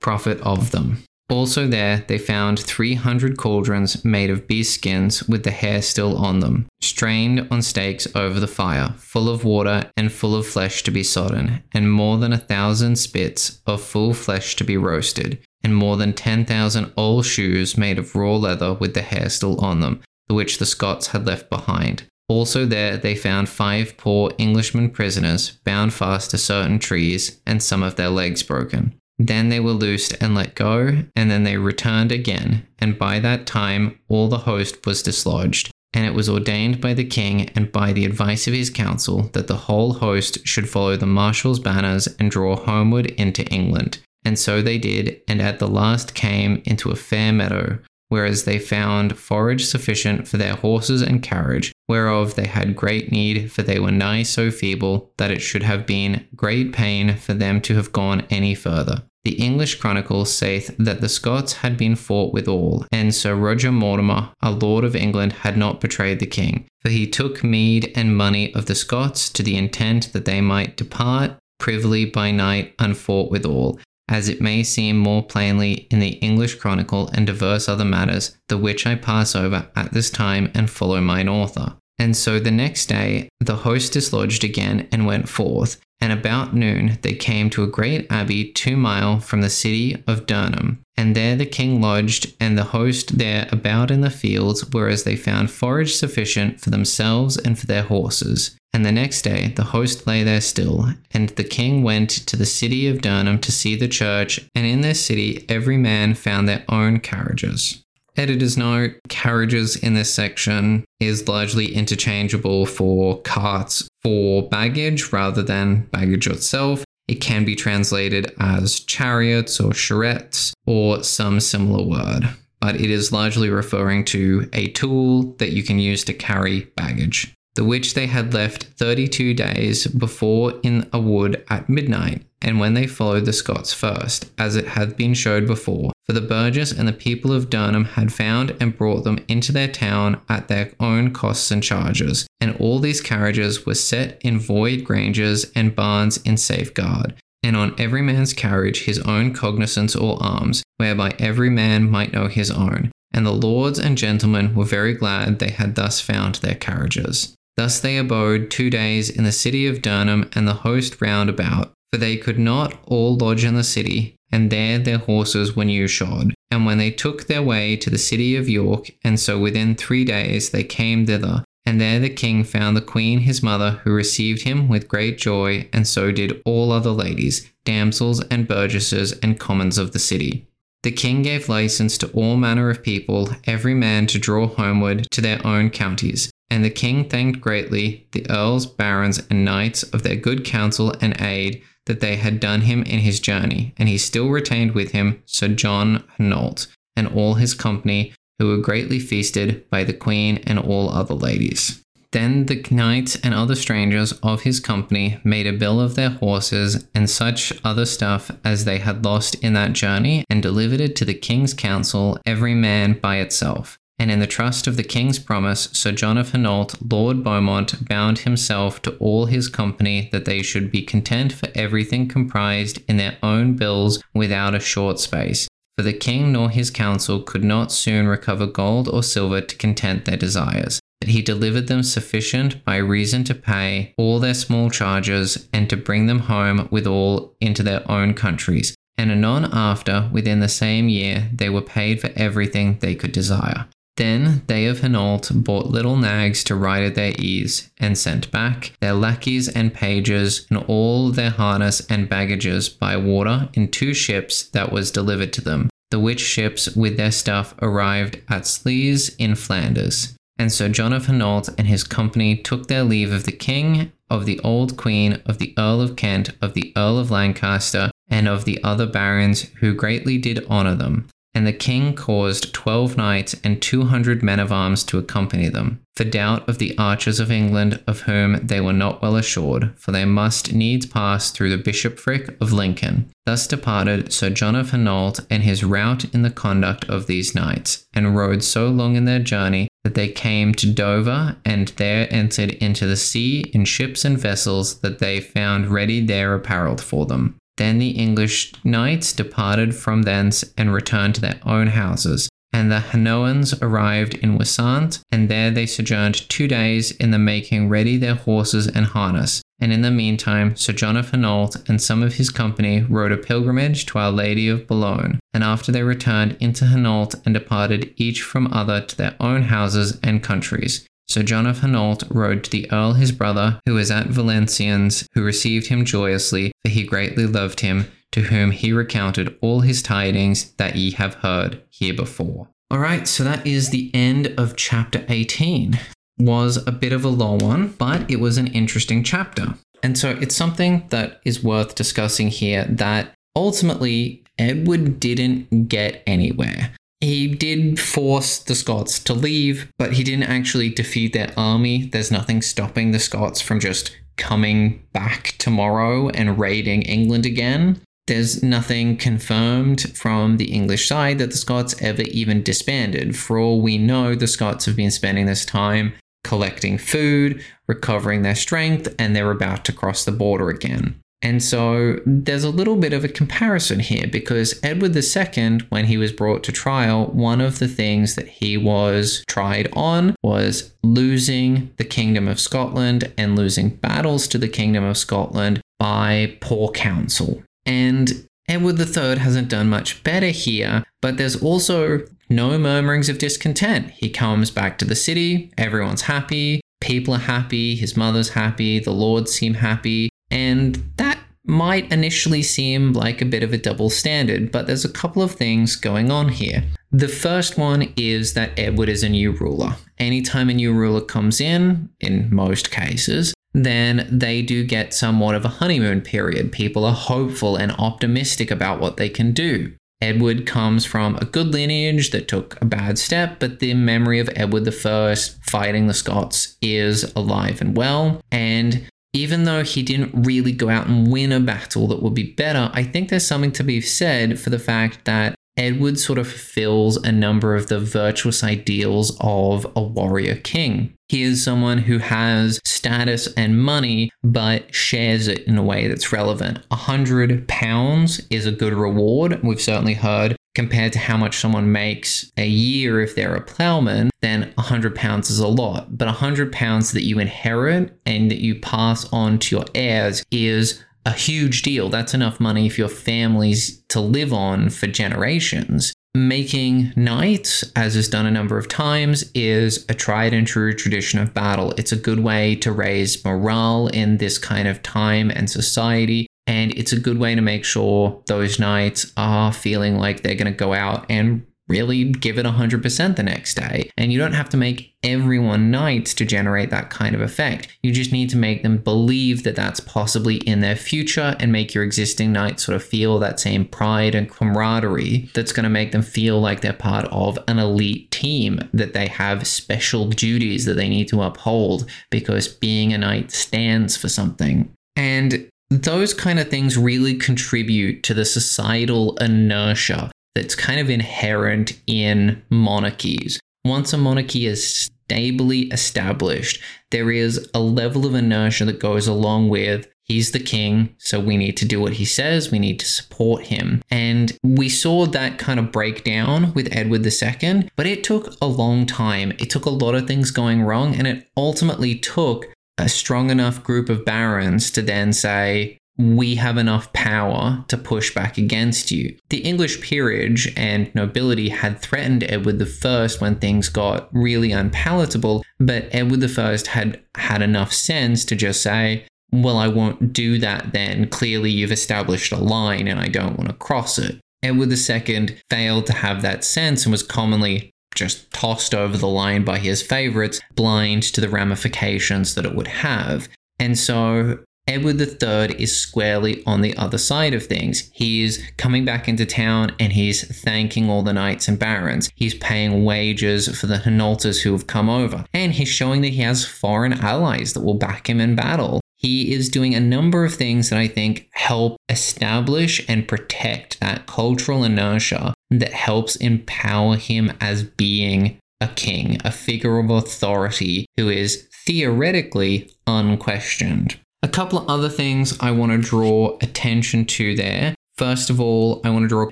profit 0.01 0.41
of 0.41 0.71
them. 0.71 1.03
Also, 1.29 1.67
there 1.67 2.03
they 2.07 2.17
found 2.17 2.59
300 2.59 3.37
cauldrons 3.37 4.03
made 4.03 4.29
of 4.29 4.47
beast 4.47 4.75
skins 4.75 5.23
with 5.27 5.43
the 5.43 5.51
hair 5.51 5.81
still 5.81 6.17
on 6.17 6.39
them, 6.39 6.67
strained 6.81 7.47
on 7.49 7.61
stakes 7.61 8.07
over 8.13 8.39
the 8.39 8.47
fire, 8.47 8.93
full 8.97 9.29
of 9.29 9.45
water 9.45 9.89
and 9.95 10.11
full 10.11 10.35
of 10.35 10.45
flesh 10.45 10.83
to 10.83 10.91
be 10.91 11.03
sodden, 11.03 11.63
and 11.71 11.91
more 11.91 12.17
than 12.17 12.33
a 12.33 12.37
thousand 12.37 12.97
spits 12.97 13.61
of 13.65 13.81
full 13.81 14.13
flesh 14.13 14.55
to 14.55 14.63
be 14.63 14.77
roasted, 14.77 15.39
and 15.63 15.75
more 15.75 15.95
than 15.95 16.13
10,000 16.13 16.91
old 16.97 17.25
shoes 17.25 17.77
made 17.77 17.97
of 17.97 18.15
raw 18.15 18.35
leather 18.35 18.73
with 18.73 18.93
the 18.93 19.01
hair 19.01 19.29
still 19.29 19.59
on 19.63 19.79
them, 19.79 20.01
the 20.27 20.33
which 20.33 20.57
the 20.57 20.65
Scots 20.65 21.07
had 21.07 21.25
left 21.25 21.49
behind. 21.49 22.03
Also, 22.29 22.65
there 22.65 22.97
they 22.97 23.15
found 23.15 23.49
five 23.49 23.95
poor 23.97 24.31
Englishmen 24.39 24.89
prisoners, 24.89 25.59
bound 25.63 25.93
fast 25.93 26.31
to 26.31 26.37
certain 26.37 26.79
trees, 26.79 27.41
and 27.45 27.61
some 27.61 27.83
of 27.83 27.95
their 27.95 28.09
legs 28.09 28.43
broken. 28.43 28.93
Then 29.19 29.49
they 29.49 29.59
were 29.59 29.71
loosed 29.71 30.15
and 30.21 30.33
let 30.33 30.55
go, 30.55 31.03
and 31.15 31.29
then 31.29 31.43
they 31.43 31.57
returned 31.57 32.11
again, 32.11 32.65
and 32.79 32.97
by 32.97 33.19
that 33.19 33.45
time 33.45 33.99
all 34.07 34.27
the 34.27 34.39
host 34.39 34.85
was 34.85 35.03
dislodged. 35.03 35.69
And 35.95 36.05
it 36.07 36.15
was 36.15 36.27
ordained 36.27 36.81
by 36.81 36.95
the 36.95 37.05
king 37.05 37.49
and 37.49 37.71
by 37.71 37.93
the 37.93 38.05
advice 38.05 38.47
of 38.47 38.53
his 38.53 38.71
council 38.71 39.29
that 39.33 39.45
the 39.45 39.55
whole 39.55 39.93
host 39.93 40.47
should 40.47 40.67
follow 40.67 40.97
the 40.97 41.05
marshal's 41.05 41.59
banners 41.59 42.07
and 42.19 42.31
draw 42.31 42.55
homeward 42.55 43.07
into 43.11 43.45
England. 43.49 43.99
And 44.25 44.39
so 44.39 44.61
they 44.61 44.79
did, 44.79 45.21
and 45.27 45.39
at 45.39 45.59
the 45.59 45.67
last 45.67 46.15
came 46.15 46.63
into 46.65 46.89
a 46.89 46.95
fair 46.95 47.31
meadow, 47.31 47.77
whereas 48.13 48.43
they 48.43 48.59
found 48.59 49.17
forage 49.17 49.65
sufficient 49.65 50.27
for 50.27 50.37
their 50.37 50.53
horses 50.53 51.01
and 51.01 51.23
carriage, 51.23 51.71
whereof 51.87 52.35
they 52.35 52.45
had 52.45 52.75
great 52.75 53.11
need, 53.11 53.51
for 53.51 53.63
they 53.63 53.79
were 53.79 53.89
nigh 53.89 54.21
so 54.21 54.51
feeble 54.51 55.11
that 55.17 55.31
it 55.31 55.41
should 55.41 55.63
have 55.63 55.87
been 55.87 56.23
great 56.35 56.71
pain 56.71 57.15
for 57.15 57.33
them 57.33 57.59
to 57.59 57.73
have 57.73 57.91
gone 57.91 58.21
any 58.29 58.53
further. 58.53 59.01
The 59.23 59.33
English 59.33 59.79
Chronicle 59.79 60.25
saith 60.25 60.75
that 60.77 61.01
the 61.01 61.09
Scots 61.09 61.53
had 61.53 61.75
been 61.75 61.95
fought 61.95 62.33
withal, 62.33 62.85
and 62.91 63.15
Sir 63.15 63.33
Roger 63.33 63.71
Mortimer, 63.71 64.29
a 64.43 64.51
lord 64.51 64.83
of 64.83 64.95
England, 64.95 65.33
had 65.33 65.57
not 65.57 65.81
betrayed 65.81 66.19
the 66.19 66.27
king, 66.27 66.65
for 66.81 66.89
he 66.89 67.07
took 67.07 67.43
meed 67.43 67.91
and 67.95 68.15
money 68.15 68.53
of 68.53 68.67
the 68.67 68.75
Scots 68.75 69.27
to 69.31 69.41
the 69.41 69.57
intent 69.57 70.13
that 70.13 70.25
they 70.25 70.39
might 70.39 70.77
depart 70.77 71.31
privily 71.57 72.05
by 72.05 72.29
night 72.29 72.75
unfought 72.77 73.31
withal, 73.31 73.79
as 74.09 74.29
it 74.29 74.41
may 74.41 74.63
seem 74.63 74.97
more 74.97 75.23
plainly 75.23 75.87
in 75.89 75.99
the 75.99 76.13
English 76.19 76.55
Chronicle 76.55 77.09
and 77.13 77.27
divers 77.27 77.69
other 77.69 77.85
matters, 77.85 78.37
the 78.47 78.57
which 78.57 78.85
I 78.85 78.95
pass 78.95 79.35
over 79.35 79.69
at 79.75 79.93
this 79.93 80.09
time 80.09 80.51
and 80.53 80.69
follow 80.69 81.01
mine 81.01 81.29
author. 81.29 81.77
And 81.99 82.17
so 82.17 82.39
the 82.39 82.51
next 82.51 82.87
day 82.87 83.29
the 83.39 83.57
host 83.57 83.93
dislodged 83.93 84.43
again 84.43 84.87
and 84.91 85.05
went 85.05 85.29
forth, 85.29 85.79
and 86.03 86.11
about 86.11 86.53
noon 86.53 86.99
they 87.01 87.13
came 87.13 87.49
to 87.49 87.63
a 87.63 87.67
great 87.67 88.05
abbey 88.11 88.51
two 88.51 88.75
mile 88.75 89.21
from 89.21 89.39
the 89.39 89.49
city 89.49 90.03
of 90.05 90.25
Durham. 90.25 90.83
And 90.97 91.15
there 91.15 91.37
the 91.37 91.45
king 91.45 91.79
lodged, 91.79 92.33
and 92.41 92.57
the 92.57 92.65
host 92.65 93.17
there 93.17 93.47
about 93.53 93.89
in 93.89 94.01
the 94.01 94.09
fields, 94.09 94.69
whereas 94.73 95.05
they 95.05 95.15
found 95.15 95.49
forage 95.49 95.95
sufficient 95.95 96.59
for 96.59 96.71
themselves 96.71 97.37
and 97.37 97.57
for 97.57 97.67
their 97.67 97.83
horses. 97.83 98.57
And 98.73 98.85
the 98.85 98.91
next 98.91 99.21
day 99.21 99.53
the 99.55 99.63
host 99.63 100.05
lay 100.05 100.23
there 100.23 100.41
still, 100.41 100.89
and 101.11 101.29
the 101.29 101.43
king 101.45 101.83
went 101.83 102.09
to 102.09 102.35
the 102.35 102.45
city 102.45 102.89
of 102.89 103.01
Durham 103.01 103.39
to 103.39 103.51
see 103.53 103.77
the 103.77 103.87
church, 103.87 104.41
and 104.53 104.65
in 104.65 104.81
their 104.81 104.93
city 104.93 105.45
every 105.47 105.77
man 105.77 106.15
found 106.15 106.49
their 106.49 106.65
own 106.67 106.99
carriages. 106.99 107.82
Editor's 108.15 108.57
note 108.57 108.91
carriages 109.09 109.75
in 109.75 109.95
this 109.95 110.13
section 110.13 110.85
is 110.99 111.27
largely 111.27 111.73
interchangeable 111.73 112.65
for 112.65 113.19
carts 113.21 113.87
for 114.03 114.47
baggage 114.49 115.11
rather 115.11 115.41
than 115.41 115.87
baggage 115.91 116.27
itself. 116.27 116.83
It 117.07 117.15
can 117.15 117.43
be 117.43 117.55
translated 117.55 118.33
as 118.39 118.79
chariots 118.79 119.59
or 119.59 119.71
charrettes 119.71 120.53
or 120.67 121.03
some 121.03 121.39
similar 121.39 121.83
word, 121.83 122.29
but 122.61 122.75
it 122.75 122.91
is 122.91 123.11
largely 123.11 123.49
referring 123.49 124.05
to 124.05 124.47
a 124.53 124.67
tool 124.69 125.35
that 125.37 125.53
you 125.53 125.63
can 125.63 125.79
use 125.79 126.03
to 126.05 126.13
carry 126.13 126.65
baggage 126.75 127.33
the 127.55 127.63
which 127.63 127.93
they 127.93 128.07
had 128.07 128.33
left 128.33 128.63
32 128.63 129.33
days 129.33 129.85
before 129.87 130.59
in 130.63 130.89
a 130.91 130.99
wood 130.99 131.43
at 131.49 131.69
midnight, 131.69 132.23
and 132.41 132.59
when 132.59 132.73
they 132.73 132.87
followed 132.87 133.25
the 133.25 133.33
Scots 133.33 133.73
first, 133.73 134.31
as 134.37 134.55
it 134.55 134.69
had 134.69 134.97
been 134.97 135.13
showed 135.13 135.45
before. 135.45 135.91
For 136.05 136.13
the 136.13 136.21
burgess 136.21 136.71
and 136.71 136.87
the 136.87 136.93
people 136.93 137.31
of 137.31 137.49
Durham 137.49 137.85
had 137.85 138.11
found 138.11 138.55
and 138.59 138.77
brought 138.77 139.03
them 139.03 139.19
into 139.27 139.51
their 139.51 139.69
town 139.69 140.19
at 140.27 140.47
their 140.47 140.71
own 140.79 141.13
costs 141.13 141.51
and 141.51 141.63
charges, 141.63 142.27
and 142.41 142.57
all 142.57 142.79
these 142.79 143.01
carriages 143.01 143.65
were 143.65 143.75
set 143.75 144.19
in 144.21 144.39
void 144.39 144.83
granges 144.83 145.49
and 145.55 145.75
barns 145.75 146.17
in 146.17 146.37
safeguard. 146.37 147.13
And 147.41 147.55
on 147.55 147.75
every 147.77 148.01
man's 148.01 148.33
carriage 148.33 148.85
his 148.85 148.99
own 148.99 149.33
cognizance 149.33 149.95
or 149.95 150.17
arms, 150.21 150.63
whereby 150.77 151.13
every 151.19 151.49
man 151.49 151.89
might 151.89 152.13
know 152.13 152.27
his 152.27 152.49
own. 152.49 152.91
And 153.13 153.25
the 153.25 153.31
lords 153.31 153.77
and 153.77 153.97
gentlemen 153.97 154.55
were 154.55 154.65
very 154.65 154.93
glad 154.93 155.39
they 155.39 155.51
had 155.51 155.75
thus 155.75 156.01
found 156.01 156.35
their 156.35 156.55
carriages. 156.55 157.35
Thus 157.55 157.79
they 157.79 157.97
abode 157.97 158.49
two 158.49 158.69
days 158.69 159.09
in 159.09 159.23
the 159.23 159.31
city 159.31 159.67
of 159.67 159.81
Durham 159.81 160.29
and 160.33 160.47
the 160.47 160.53
host 160.53 161.01
round 161.01 161.29
about, 161.29 161.71
for 161.91 161.97
they 161.97 162.17
could 162.17 162.39
not 162.39 162.77
all 162.85 163.15
lodge 163.15 163.43
in 163.43 163.53
the 163.53 163.63
city, 163.63 164.15
and 164.31 164.49
there 164.49 164.79
their 164.79 164.97
horses 164.97 165.55
were 165.55 165.65
new 165.65 165.87
shod. 165.87 166.33
And 166.49 166.65
when 166.65 166.79
they 166.79 166.91
took 166.91 167.27
their 167.27 167.43
way 167.43 167.75
to 167.77 167.89
the 167.89 167.97
city 167.97 168.35
of 168.35 168.49
York, 168.49 168.89
and 169.03 169.19
so 169.19 169.39
within 169.39 169.75
three 169.75 170.03
days 170.03 170.49
they 170.49 170.63
came 170.63 171.05
thither, 171.05 171.43
and 171.65 171.79
there 171.79 171.99
the 171.99 172.09
king 172.09 172.43
found 172.43 172.75
the 172.75 172.81
queen 172.81 173.19
his 173.19 173.43
mother, 173.43 173.81
who 173.83 173.91
received 173.91 174.43
him 174.43 174.67
with 174.67 174.87
great 174.87 175.17
joy, 175.17 175.69
and 175.71 175.87
so 175.87 176.11
did 176.11 176.41
all 176.45 176.71
other 176.71 176.89
ladies, 176.89 177.51
damsels, 177.63 178.23
and 178.25 178.47
burgesses, 178.47 179.13
and 179.19 179.39
commons 179.39 179.77
of 179.77 179.93
the 179.93 179.99
city. 179.99 180.47
The 180.81 180.91
king 180.91 181.21
gave 181.21 181.47
license 181.47 181.97
to 181.99 182.11
all 182.11 182.35
manner 182.35 182.69
of 182.69 182.83
people, 182.83 183.29
every 183.45 183.73
man 183.73 184.07
to 184.07 184.19
draw 184.19 184.47
homeward 184.47 185.07
to 185.11 185.21
their 185.21 185.45
own 185.47 185.69
counties. 185.69 186.29
And 186.49 186.63
the 186.63 186.69
king 186.69 187.09
thanked 187.09 187.41
greatly 187.41 188.07
the 188.11 188.29
earls, 188.29 188.65
barons, 188.65 189.21
and 189.29 189.43
knights 189.43 189.83
of 189.83 190.03
their 190.03 190.15
good 190.15 190.45
counsel 190.45 190.93
and 191.01 191.19
aid 191.19 191.61
that 191.85 191.99
they 191.99 192.15
had 192.15 192.39
done 192.39 192.61
him 192.61 192.83
in 192.83 192.99
his 192.99 193.19
journey, 193.19 193.73
and 193.77 193.89
he 193.89 193.97
still 193.97 194.29
retained 194.29 194.73
with 194.73 194.91
him 194.91 195.21
Sir 195.25 195.49
John 195.49 196.03
Hainault 196.17 196.67
and 196.95 197.07
all 197.07 197.35
his 197.35 197.53
company, 197.53 198.13
who 198.39 198.47
were 198.47 198.57
greatly 198.57 198.99
feasted 198.99 199.69
by 199.69 199.83
the 199.83 199.93
queen 199.93 200.37
and 200.45 200.59
all 200.59 200.89
other 200.89 201.15
ladies. 201.15 201.83
Then 202.11 202.45
the 202.45 202.63
knights 202.69 203.15
and 203.17 203.33
other 203.33 203.55
strangers 203.55 204.11
of 204.21 204.43
his 204.43 204.59
company 204.59 205.19
made 205.23 205.47
a 205.47 205.53
bill 205.53 205.81
of 205.81 205.95
their 205.95 206.11
horses 206.11 206.85
and 206.93 207.09
such 207.09 207.51
other 207.63 207.85
stuff 207.85 208.29
as 208.45 208.65
they 208.65 208.77
had 208.77 209.03
lost 209.03 209.33
in 209.43 209.53
that 209.53 209.73
journey, 209.73 210.23
and 210.29 210.43
delivered 210.43 210.79
it 210.79 210.95
to 210.97 211.05
the 211.05 211.15
king's 211.15 211.55
council, 211.55 212.19
every 212.25 212.53
man 212.53 212.93
by 212.93 213.17
itself. 213.17 213.79
And 213.99 214.11
in 214.11 214.19
the 214.19 214.27
trust 214.27 214.67
of 214.67 214.75
the 214.75 214.83
king's 214.83 215.19
promise, 215.19 215.69
Sir 215.71 215.91
John 215.91 216.17
of 216.17 216.31
Hainault, 216.31 216.75
Lord 216.91 217.23
Beaumont, 217.23 217.87
bound 217.87 218.19
himself 218.19 218.81
to 218.81 218.97
all 218.97 219.27
his 219.27 219.47
company 219.47 220.09
that 220.11 220.25
they 220.25 220.41
should 220.41 220.71
be 220.71 220.81
content 220.81 221.31
for 221.31 221.47
everything 221.55 222.07
comprised 222.07 222.79
in 222.89 222.97
their 222.97 223.17
own 223.23 223.55
bills 223.55 224.03
without 224.13 224.55
a 224.55 224.59
short 224.59 224.99
space. 224.99 225.47
For 225.77 225.83
the 225.83 225.93
king 225.93 226.31
nor 226.31 226.49
his 226.49 226.69
council 226.69 227.21
could 227.21 227.43
not 227.43 227.71
soon 227.71 228.07
recover 228.07 228.45
gold 228.45 228.87
or 228.87 229.03
silver 229.03 229.41
to 229.41 229.55
content 229.55 230.05
their 230.05 230.17
desires. 230.17 230.79
But 230.99 231.09
he 231.09 231.21
delivered 231.21 231.67
them 231.67 231.83
sufficient 231.83 232.63
by 232.63 232.77
reason 232.77 233.23
to 233.25 233.35
pay 233.35 233.93
all 233.97 234.19
their 234.19 234.33
small 234.33 234.69
charges 234.69 235.47
and 235.51 235.69
to 235.69 235.77
bring 235.77 236.05
them 236.05 236.19
home 236.19 236.67
withal 236.71 237.35
into 237.41 237.63
their 237.63 237.89
own 237.91 238.13
countries. 238.13 238.75
And 238.97 239.11
anon 239.11 239.49
after, 239.51 240.09
within 240.11 240.39
the 240.39 240.47
same 240.47 240.87
year, 240.89 241.29
they 241.33 241.49
were 241.49 241.61
paid 241.61 241.99
for 241.99 242.11
everything 242.15 242.77
they 242.79 242.95
could 242.95 243.11
desire. 243.11 243.67
Then 243.95 244.41
they 244.47 244.65
of 244.65 244.79
Hainault 244.79 245.29
bought 245.31 245.67
little 245.67 245.95
nags 245.95 246.43
to 246.45 246.55
ride 246.55 246.83
at 246.83 246.95
their 246.95 247.13
ease, 247.19 247.69
and 247.77 247.97
sent 247.97 248.31
back 248.31 248.73
their 248.81 248.93
lackeys 248.93 249.47
and 249.47 249.73
pages, 249.73 250.47
and 250.49 250.57
all 250.67 251.11
their 251.11 251.29
harness 251.29 251.85
and 251.87 252.09
baggages 252.09 252.69
by 252.69 252.97
water 252.97 253.49
in 253.53 253.67
two 253.67 253.93
ships 253.93 254.43
that 254.49 254.71
was 254.71 254.89
delivered 254.89 255.31
to 255.33 255.41
them, 255.41 255.69
the 255.91 255.99
which 255.99 256.21
ships 256.21 256.75
with 256.75 256.97
their 256.97 257.11
stuff 257.11 257.53
arrived 257.61 258.19
at 258.29 258.43
Slees 258.43 259.15
in 259.19 259.35
Flanders. 259.35 260.15
And 260.39 260.51
Sir 260.51 260.69
John 260.69 260.93
of 260.93 261.05
Hainault 261.05 261.49
and 261.59 261.67
his 261.67 261.83
company 261.83 262.35
took 262.35 262.67
their 262.67 262.83
leave 262.83 263.11
of 263.11 263.25
the 263.25 263.31
king, 263.31 263.91
of 264.09 264.25
the 264.25 264.39
old 264.39 264.75
queen, 264.75 265.21
of 265.27 265.37
the 265.37 265.53
Earl 265.55 265.81
of 265.81 265.95
Kent, 265.95 266.31
of 266.41 266.55
the 266.55 266.73
Earl 266.75 266.97
of 266.97 267.11
Lancaster, 267.11 267.91
and 268.09 268.27
of 268.27 268.45
the 268.45 268.61
other 268.63 268.87
barons 268.87 269.43
who 269.59 269.75
greatly 269.75 270.17
did 270.17 270.45
honour 270.47 270.73
them. 270.75 271.07
And 271.35 271.47
the 271.47 271.53
king 271.53 271.95
caused 271.95 272.53
twelve 272.53 272.95
knights 272.95 273.35
and 273.43 273.59
two 273.59 273.85
hundred 273.85 274.21
men 274.21 274.39
of 274.39 274.51
arms 274.51 274.83
to 274.83 274.99
accompany 274.99 275.49
them, 275.49 275.81
for 275.95 276.03
doubt 276.03 276.47
of 276.47 276.59
the 276.59 276.77
archers 276.77 277.19
of 277.19 277.31
England, 277.31 277.83
of 277.87 278.01
whom 278.01 278.39
they 278.45 278.61
were 278.61 278.71
not 278.71 279.01
well 279.01 279.15
assured, 279.15 279.73
for 279.75 279.91
they 279.91 280.05
must 280.05 280.53
needs 280.53 280.85
pass 280.85 281.31
through 281.31 281.49
the 281.49 281.57
bishopric 281.57 282.39
of 282.39 282.53
Lincoln. 282.53 283.09
Thus 283.25 283.47
departed 283.47 284.13
Sir 284.13 284.29
John 284.29 284.55
of 284.55 284.69
Hainault 284.69 285.21
and 285.31 285.41
his 285.41 285.63
rout 285.63 286.05
in 286.13 286.21
the 286.21 286.29
conduct 286.29 286.87
of 286.87 287.07
these 287.07 287.33
knights, 287.33 287.87
and 287.95 288.15
rode 288.15 288.43
so 288.43 288.67
long 288.67 288.95
in 288.95 289.05
their 289.05 289.19
journey 289.19 289.69
that 289.83 289.95
they 289.95 290.09
came 290.09 290.53
to 290.53 290.71
Dover, 290.71 291.35
and 291.43 291.69
there 291.69 292.07
entered 292.11 292.51
into 292.51 292.85
the 292.85 292.95
sea 292.95 293.41
in 293.53 293.65
ships 293.65 294.05
and 294.05 294.19
vessels 294.19 294.81
that 294.81 294.99
they 294.99 295.19
found 295.19 295.67
ready 295.67 296.05
there 296.05 296.35
apparelled 296.35 296.79
for 296.79 297.05
them. 297.07 297.37
Then 297.57 297.77
the 297.79 297.91
English 297.91 298.53
knights 298.63 299.13
departed 299.13 299.75
from 299.75 300.03
thence 300.03 300.43
and 300.57 300.73
returned 300.73 301.15
to 301.15 301.21
their 301.21 301.39
own 301.45 301.67
houses. 301.67 302.29
And 302.55 302.71
the 302.71 302.79
Hainaultans 302.79 303.59
arrived 303.63 304.13
in 304.15 304.37
Wissant, 304.37 304.99
and 305.11 305.27
there 305.27 305.49
they 305.49 305.65
sojourned 305.65 306.29
two 306.29 306.47
days 306.47 306.91
in 306.91 307.09
the 307.09 307.17
making 307.17 307.67
ready 307.67 307.97
their 307.97 308.13
horses 308.13 308.67
and 308.67 308.85
harness. 308.85 309.41
And 309.59 309.71
in 309.71 309.81
the 309.81 309.89
meantime, 309.89 310.55
Sir 310.55 310.73
John 310.73 310.95
of 310.95 311.09
Hainault 311.09 311.67
and 311.67 311.81
some 311.81 312.03
of 312.03 312.15
his 312.15 312.29
company 312.29 312.81
rode 312.81 313.11
a 313.11 313.17
pilgrimage 313.17 313.87
to 313.87 313.97
Our 313.97 314.11
Lady 314.11 314.49
of 314.49 314.67
Boulogne. 314.67 315.19
And 315.33 315.43
after 315.43 315.71
they 315.71 315.83
returned 315.83 316.37
into 316.39 316.65
Hainault 316.65 317.15
and 317.25 317.33
departed 317.33 317.93
each 317.97 318.21
from 318.21 318.51
other 318.53 318.81
to 318.81 318.97
their 318.97 319.15
own 319.19 319.43
houses 319.43 319.99
and 320.03 320.21
countries. 320.21 320.85
So 321.07 321.21
John 321.21 321.45
of 321.45 321.59
Hainault 321.59 322.03
rode 322.09 322.43
to 322.45 322.49
the 322.49 322.71
earl 322.71 322.93
his 322.93 323.11
brother, 323.11 323.59
who 323.65 323.75
was 323.75 323.91
at 323.91 324.07
Valenciennes, 324.07 325.07
who 325.13 325.23
received 325.23 325.67
him 325.67 325.85
joyously, 325.85 326.51
for 326.63 326.69
he 326.69 326.83
greatly 326.83 327.25
loved 327.27 327.59
him, 327.59 327.91
to 328.11 328.21
whom 328.21 328.51
he 328.51 328.71
recounted 328.71 329.37
all 329.41 329.61
his 329.61 329.81
tidings 329.81 330.51
that 330.53 330.75
ye 330.75 330.91
have 330.91 331.15
heard 331.15 331.61
here 331.69 331.93
before. 331.93 332.47
All 332.71 332.79
right, 332.79 333.07
so 333.07 333.23
that 333.23 333.45
is 333.45 333.69
the 333.69 333.91
end 333.93 334.33
of 334.37 334.55
chapter 334.55 335.05
18. 335.09 335.79
Was 336.19 336.65
a 336.65 336.71
bit 336.71 336.93
of 336.93 337.03
a 337.03 337.09
long 337.09 337.39
one, 337.39 337.69
but 337.77 338.09
it 338.09 338.19
was 338.19 338.37
an 338.37 338.47
interesting 338.47 339.03
chapter. 339.03 339.55
And 339.81 339.97
so 339.97 340.11
it's 340.11 340.35
something 340.35 340.85
that 340.89 341.19
is 341.25 341.43
worth 341.43 341.75
discussing 341.75 342.29
here 342.29 342.65
that 342.65 343.13
ultimately 343.35 344.23
Edward 344.39 344.99
didn't 344.99 345.67
get 345.67 346.01
anywhere. 346.07 346.71
He 347.03 347.27
did 347.27 347.81
force 347.81 348.39
the 348.39 348.55
Scots 348.55 348.97
to 348.99 349.13
leave, 349.13 349.69
but 349.77 349.91
he 349.91 350.05
didn't 350.05 350.23
actually 350.23 350.69
defeat 350.69 351.11
their 351.11 351.33
army. 351.35 351.89
There's 351.91 352.11
nothing 352.11 352.41
stopping 352.41 352.91
the 352.91 352.99
Scots 352.99 353.41
from 353.41 353.59
just 353.59 353.93
coming 354.15 354.87
back 354.93 355.35
tomorrow 355.37 356.07
and 356.07 356.39
raiding 356.39 356.83
England 356.83 357.25
again. 357.25 357.81
There's 358.07 358.41
nothing 358.41 358.95
confirmed 358.95 359.97
from 359.97 360.37
the 360.37 360.53
English 360.53 360.87
side 360.87 361.17
that 361.19 361.31
the 361.31 361.37
Scots 361.37 361.75
ever 361.81 362.03
even 362.03 362.41
disbanded. 362.41 363.17
For 363.17 363.37
all 363.37 363.59
we 363.59 363.77
know, 363.77 364.15
the 364.15 364.25
Scots 364.25 364.63
have 364.63 364.77
been 364.77 364.91
spending 364.91 365.25
this 365.25 365.43
time 365.43 365.91
collecting 366.23 366.77
food, 366.77 367.43
recovering 367.67 368.21
their 368.21 368.33
strength, 368.33 368.87
and 368.97 369.13
they're 369.13 369.29
about 369.29 369.65
to 369.65 369.73
cross 369.73 370.05
the 370.05 370.13
border 370.13 370.49
again. 370.49 371.01
And 371.23 371.41
so 371.41 371.99
there's 372.05 372.43
a 372.43 372.49
little 372.49 372.75
bit 372.75 372.91
of 372.91 373.05
a 373.05 373.09
comparison 373.09 373.79
here 373.79 374.07
because 374.11 374.59
Edward 374.61 374.95
II, 374.95 375.59
when 375.69 375.85
he 375.85 375.95
was 375.95 376.11
brought 376.11 376.43
to 376.43 376.51
trial, 376.51 377.05
one 377.07 377.39
of 377.39 377.59
the 377.59 377.67
things 377.69 378.15
that 378.15 378.27
he 378.27 378.57
was 378.57 379.23
tried 379.27 379.69
on 379.71 380.15
was 380.21 380.73
losing 380.83 381.71
the 381.77 381.85
Kingdom 381.85 382.27
of 382.27 382.41
Scotland 382.41 383.11
and 383.17 383.37
losing 383.37 383.69
battles 383.69 384.27
to 384.27 384.37
the 384.37 384.49
Kingdom 384.49 384.83
of 384.83 384.97
Scotland 384.97 385.61
by 385.79 386.37
poor 386.41 386.69
counsel. 386.69 387.41
And 387.65 388.27
Edward 388.49 388.77
III 388.77 389.19
hasn't 389.19 389.47
done 389.47 389.69
much 389.69 390.03
better 390.03 390.27
here, 390.27 390.83
but 391.01 391.15
there's 391.15 391.41
also 391.41 392.05
no 392.29 392.57
murmurings 392.57 393.07
of 393.07 393.17
discontent. 393.17 393.91
He 393.91 394.09
comes 394.09 394.51
back 394.51 394.77
to 394.79 394.85
the 394.85 394.95
city, 394.95 395.53
everyone's 395.57 396.01
happy, 396.01 396.59
people 396.81 397.13
are 397.13 397.19
happy, 397.19 397.75
his 397.75 397.95
mother's 397.95 398.29
happy, 398.29 398.79
the 398.79 398.91
lords 398.91 399.31
seem 399.31 399.53
happy, 399.55 400.09
and 400.33 400.83
that 400.97 401.19
might 401.45 401.91
initially 401.91 402.41
seem 402.41 402.93
like 402.93 403.21
a 403.21 403.25
bit 403.25 403.43
of 403.43 403.53
a 403.53 403.57
double 403.57 403.89
standard, 403.89 404.51
but 404.51 404.65
there's 404.65 404.83
a 404.83 404.91
couple 404.91 405.21
of 405.21 405.33
things 405.33 405.75
going 405.75 406.09
on 406.09 406.29
here. 406.29 406.63
The 406.91 407.07
first 407.07 407.57
one 407.57 407.93
is 407.95 408.33
that 408.33 408.57
Edward 408.57 408.89
is 408.89 409.03
a 409.03 409.09
new 409.09 409.31
ruler. 409.31 409.75
Anytime 409.99 410.49
a 410.49 410.53
new 410.53 410.73
ruler 410.73 411.01
comes 411.01 411.39
in, 411.39 411.89
in 411.99 412.33
most 412.33 412.71
cases, 412.71 413.33
then 413.53 414.07
they 414.11 414.41
do 414.41 414.63
get 414.63 414.93
somewhat 414.93 415.35
of 415.35 415.45
a 415.45 415.49
honeymoon 415.59 416.01
period. 416.01 416.51
People 416.51 416.83
are 416.83 416.95
hopeful 416.95 417.55
and 417.55 417.71
optimistic 417.73 418.49
about 418.49 418.79
what 418.79 418.97
they 418.97 419.09
can 419.09 419.33
do. 419.33 419.73
Edward 420.01 420.45
comes 420.45 420.83
from 420.83 421.15
a 421.17 421.25
good 421.25 421.47
lineage 421.47 422.09
that 422.11 422.27
took 422.27 422.59
a 422.61 422.65
bad 422.65 422.97
step, 422.97 423.39
but 423.39 423.59
the 423.59 423.73
memory 423.73 424.19
of 424.19 424.29
Edward 424.35 424.67
I 424.67 425.15
fighting 425.41 425.87
the 425.87 425.93
Scots 425.93 426.57
is 426.61 427.13
alive 427.15 427.61
and 427.61 427.77
well. 427.77 428.19
And 428.31 428.85
even 429.13 429.43
though 429.43 429.63
he 429.63 429.83
didn't 429.83 430.25
really 430.25 430.51
go 430.51 430.69
out 430.69 430.87
and 430.87 431.11
win 431.11 431.31
a 431.31 431.39
battle 431.39 431.87
that 431.87 432.01
would 432.01 432.15
be 432.15 432.33
better, 432.33 432.71
I 432.73 432.83
think 432.83 433.09
there's 433.09 433.25
something 433.25 433.51
to 433.53 433.63
be 433.63 433.79
said 433.79 434.39
for 434.39 434.49
the 434.49 434.59
fact 434.59 435.05
that 435.05 435.35
Edward 435.55 435.99
sort 435.99 436.17
of 436.17 436.27
fulfills 436.27 436.97
a 436.97 437.11
number 437.11 437.55
of 437.55 437.67
the 437.67 437.79
virtuous 437.79 438.43
ideals 438.43 439.15
of 439.21 439.71
a 439.75 439.83
warrior 439.83 440.35
king. 440.37 440.93
He 441.09 441.21
is 441.21 441.43
someone 441.43 441.77
who 441.77 441.99
has 441.99 442.59
status 442.65 443.31
and 443.37 443.61
money, 443.61 444.09
but 444.23 444.73
shares 444.73 445.27
it 445.27 445.43
in 445.45 445.57
a 445.59 445.63
way 445.63 445.87
that's 445.87 446.11
relevant. 446.11 446.59
A 446.71 446.75
hundred 446.75 447.47
pounds 447.47 448.19
is 448.31 448.47
a 448.47 448.51
good 448.51 448.73
reward. 448.73 449.43
We've 449.43 449.61
certainly 449.61 449.93
heard 449.93 450.35
compared 450.55 450.93
to 450.93 450.99
how 450.99 451.17
much 451.17 451.37
someone 451.37 451.71
makes 451.71 452.31
a 452.37 452.47
year 452.47 453.01
if 453.01 453.15
they're 453.15 453.35
a 453.35 453.41
plowman, 453.41 454.09
then 454.21 454.51
100 454.55 454.95
pounds 454.95 455.29
is 455.29 455.39
a 455.39 455.47
lot. 455.47 455.97
But 455.97 456.05
100 456.07 456.51
pounds 456.51 456.91
that 456.91 457.03
you 457.03 457.19
inherit 457.19 457.97
and 458.05 458.29
that 458.31 458.39
you 458.39 458.59
pass 458.59 459.11
on 459.11 459.39
to 459.39 459.55
your 459.55 459.65
heirs 459.73 460.23
is 460.31 460.83
a 461.05 461.11
huge 461.11 461.63
deal. 461.63 461.89
That's 461.89 462.13
enough 462.13 462.39
money 462.39 462.69
for 462.69 462.81
your 462.81 462.89
families 462.89 463.81
to 463.89 463.99
live 463.99 464.33
on 464.33 464.69
for 464.69 464.87
generations. 464.87 465.93
Making 466.15 466.93
knights, 466.95 467.63
as 467.75 467.95
is 467.95 468.07
done 468.07 468.27
a 468.27 468.31
number 468.31 468.59
of 468.59 468.67
times, 468.67 469.31
is 469.33 469.83
a 469.89 469.95
tried 469.95 470.31
and 470.31 470.45
true 470.45 470.73
tradition 470.73 471.19
of 471.19 471.33
battle. 471.33 471.71
It's 471.71 471.91
a 471.91 471.97
good 471.97 472.19
way 472.19 472.55
to 472.57 472.71
raise 472.71 473.25
morale 473.25 473.87
in 473.87 474.17
this 474.17 474.37
kind 474.37 474.67
of 474.67 474.83
time 474.83 475.31
and 475.31 475.49
society. 475.49 476.27
And 476.47 476.73
it's 476.77 476.91
a 476.91 476.99
good 476.99 477.19
way 477.19 477.35
to 477.35 477.41
make 477.41 477.65
sure 477.65 478.21
those 478.27 478.59
knights 478.59 479.11
are 479.15 479.53
feeling 479.53 479.97
like 479.97 480.21
they're 480.21 480.35
going 480.35 480.51
to 480.51 480.57
go 480.57 480.73
out 480.73 481.05
and 481.09 481.45
really 481.69 482.11
give 482.11 482.37
it 482.37 482.45
100% 482.45 483.15
the 483.15 483.23
next 483.23 483.55
day. 483.55 483.89
And 483.97 484.11
you 484.11 484.19
don't 484.19 484.33
have 484.33 484.49
to 484.49 484.57
make 484.57 484.93
everyone 485.01 485.71
knights 485.71 486.13
to 486.15 486.25
generate 486.25 486.69
that 486.71 486.89
kind 486.89 487.15
of 487.15 487.21
effect. 487.21 487.67
You 487.81 487.91
just 487.91 488.11
need 488.11 488.29
to 488.31 488.37
make 488.37 488.63
them 488.63 488.77
believe 488.77 489.43
that 489.43 489.55
that's 489.55 489.79
possibly 489.79 490.35
in 490.37 490.59
their 490.59 490.75
future 490.75 491.35
and 491.39 491.51
make 491.51 491.73
your 491.73 491.83
existing 491.83 492.31
knights 492.33 492.65
sort 492.65 492.75
of 492.75 492.83
feel 492.83 493.17
that 493.19 493.39
same 493.39 493.65
pride 493.65 494.13
and 494.13 494.29
camaraderie 494.29 495.29
that's 495.33 495.53
going 495.53 495.63
to 495.63 495.69
make 495.69 495.93
them 495.93 496.01
feel 496.01 496.39
like 496.39 496.61
they're 496.61 496.73
part 496.73 497.05
of 497.05 497.39
an 497.47 497.59
elite 497.59 498.11
team, 498.11 498.59
that 498.73 498.93
they 498.93 499.07
have 499.07 499.47
special 499.47 500.09
duties 500.09 500.65
that 500.65 500.75
they 500.75 500.89
need 500.89 501.07
to 501.07 501.21
uphold 501.21 501.89
because 502.09 502.47
being 502.47 502.93
a 502.93 502.97
knight 502.97 503.31
stands 503.31 503.95
for 503.95 504.09
something. 504.09 504.71
And 504.95 505.49
those 505.69 506.13
kind 506.13 506.39
of 506.39 506.49
things 506.49 506.77
really 506.77 507.15
contribute 507.15 508.03
to 508.03 508.13
the 508.13 508.25
societal 508.25 509.17
inertia 509.17 510.11
that's 510.35 510.55
kind 510.55 510.79
of 510.79 510.89
inherent 510.89 511.79
in 511.87 512.41
monarchies. 512.49 513.39
Once 513.65 513.93
a 513.93 513.97
monarchy 513.97 514.45
is 514.45 514.89
stably 515.05 515.61
established, 515.67 516.61
there 516.91 517.11
is 517.11 517.49
a 517.53 517.59
level 517.59 518.05
of 518.05 518.15
inertia 518.15 518.65
that 518.65 518.79
goes 518.79 519.07
along 519.07 519.49
with 519.49 519.87
he's 520.03 520.31
the 520.31 520.39
king, 520.39 520.93
so 520.97 521.19
we 521.19 521.37
need 521.37 521.55
to 521.57 521.65
do 521.65 521.79
what 521.79 521.93
he 521.93 522.05
says, 522.05 522.51
we 522.51 522.59
need 522.59 522.79
to 522.79 522.85
support 522.85 523.45
him. 523.45 523.81
And 523.89 524.37
we 524.43 524.69
saw 524.69 525.05
that 525.07 525.37
kind 525.37 525.59
of 525.59 525.71
breakdown 525.71 526.53
with 526.53 526.75
Edward 526.75 527.05
II, 527.05 527.69
but 527.75 527.85
it 527.85 528.03
took 528.03 528.35
a 528.41 528.45
long 528.45 528.85
time. 528.85 529.31
It 529.39 529.49
took 529.49 529.65
a 529.65 529.69
lot 529.69 529.95
of 529.95 530.07
things 530.07 530.31
going 530.31 530.63
wrong, 530.63 530.95
and 530.95 531.07
it 531.07 531.27
ultimately 531.37 531.95
took 531.95 532.47
a 532.77 532.89
strong 532.89 533.29
enough 533.29 533.63
group 533.63 533.89
of 533.89 534.05
barons 534.05 534.71
to 534.71 534.81
then 534.81 535.13
say, 535.13 535.77
we 535.97 536.35
have 536.35 536.57
enough 536.57 536.91
power 536.93 537.63
to 537.67 537.77
push 537.77 538.13
back 538.15 538.37
against 538.37 538.89
you. 538.89 539.15
The 539.29 539.39
English 539.39 539.81
peerage 539.81 540.51
and 540.57 540.93
nobility 540.95 541.49
had 541.49 541.79
threatened 541.79 542.23
Edward 542.23 542.61
I 542.61 543.09
when 543.19 543.35
things 543.35 543.69
got 543.69 544.09
really 544.11 544.51
unpalatable, 544.51 545.43
but 545.59 545.87
Edward 545.91 546.23
I 546.23 546.57
had 546.67 547.01
had 547.15 547.41
enough 547.43 547.71
sense 547.71 548.25
to 548.25 548.35
just 548.35 548.61
say, 548.63 549.05
well, 549.31 549.57
I 549.57 549.67
won't 549.67 550.13
do 550.13 550.37
that 550.39 550.73
then. 550.73 551.07
Clearly, 551.09 551.51
you've 551.51 551.71
established 551.71 552.31
a 552.31 552.37
line 552.37 552.87
and 552.87 552.99
I 552.99 553.07
don't 553.07 553.37
want 553.37 553.49
to 553.49 553.55
cross 553.55 553.99
it. 553.99 554.19
Edward 554.41 554.71
II 554.71 555.37
failed 555.49 555.85
to 555.85 555.93
have 555.93 556.21
that 556.21 556.43
sense 556.43 556.85
and 556.85 556.91
was 556.91 557.01
commonly 557.01 557.72
just 557.93 558.31
tossed 558.31 558.73
over 558.73 558.97
the 558.97 559.07
line 559.07 559.43
by 559.43 559.59
his 559.59 559.81
favorites, 559.81 560.41
blind 560.55 561.03
to 561.03 561.21
the 561.21 561.29
ramifications 561.29 562.35
that 562.35 562.45
it 562.45 562.55
would 562.55 562.67
have. 562.67 563.27
And 563.59 563.77
so 563.77 564.39
Edward 564.65 565.01
III 565.01 565.61
is 565.61 565.77
squarely 565.77 566.41
on 566.45 566.61
the 566.61 566.75
other 566.77 566.97
side 566.97 567.33
of 567.33 567.45
things. 567.45 567.91
He 567.93 568.23
is 568.23 568.41
coming 568.57 568.85
back 568.85 569.09
into 569.09 569.25
town 569.25 569.75
and 569.77 569.91
he's 569.91 570.41
thanking 570.41 570.89
all 570.89 571.03
the 571.03 571.11
knights 571.11 571.49
and 571.49 571.59
barons. 571.59 572.09
He's 572.15 572.35
paying 572.35 572.85
wages 572.85 573.59
for 573.59 573.67
the 573.67 573.79
Hainaulters 573.79 574.41
who 574.41 574.53
have 574.53 574.67
come 574.67 574.89
over. 574.89 575.25
And 575.33 575.51
he's 575.51 575.67
showing 575.67 576.01
that 576.01 576.09
he 576.09 576.21
has 576.21 576.45
foreign 576.45 576.93
allies 576.93 577.53
that 577.53 577.63
will 577.63 577.73
back 577.73 578.09
him 578.09 578.21
in 578.21 578.35
battle. 578.35 578.79
He 578.95 579.33
is 579.33 579.49
doing 579.49 579.75
a 579.75 579.81
number 579.81 580.23
of 580.23 580.33
things 580.33 580.69
that 580.69 580.79
I 580.79 580.87
think 580.87 581.27
help 581.33 581.75
establish 581.89 582.81
and 582.87 583.05
protect 583.05 583.81
that 583.81 584.07
cultural 584.07 584.63
inertia 584.63 585.33
that 585.59 585.73
helps 585.73 586.15
empower 586.17 586.95
him 586.95 587.31
as 587.39 587.63
being 587.63 588.37
a 588.61 588.67
king, 588.67 589.17
a 589.23 589.31
figure 589.31 589.77
of 589.77 589.89
authority 589.89 590.85
who 590.97 591.09
is 591.09 591.47
theoretically 591.65 592.71
unquestioned. 592.87 593.99
A 594.21 594.27
couple 594.27 594.59
of 594.59 594.69
other 594.69 594.89
things 594.89 595.37
I 595.39 595.51
want 595.51 595.71
to 595.71 595.77
draw 595.77 596.37
attention 596.41 597.05
to 597.05 597.35
there. 597.35 597.75
First 597.97 598.29
of 598.29 598.39
all, 598.39 598.81
I 598.83 598.89
want 598.89 599.03
to 599.03 599.09
draw 599.09 599.27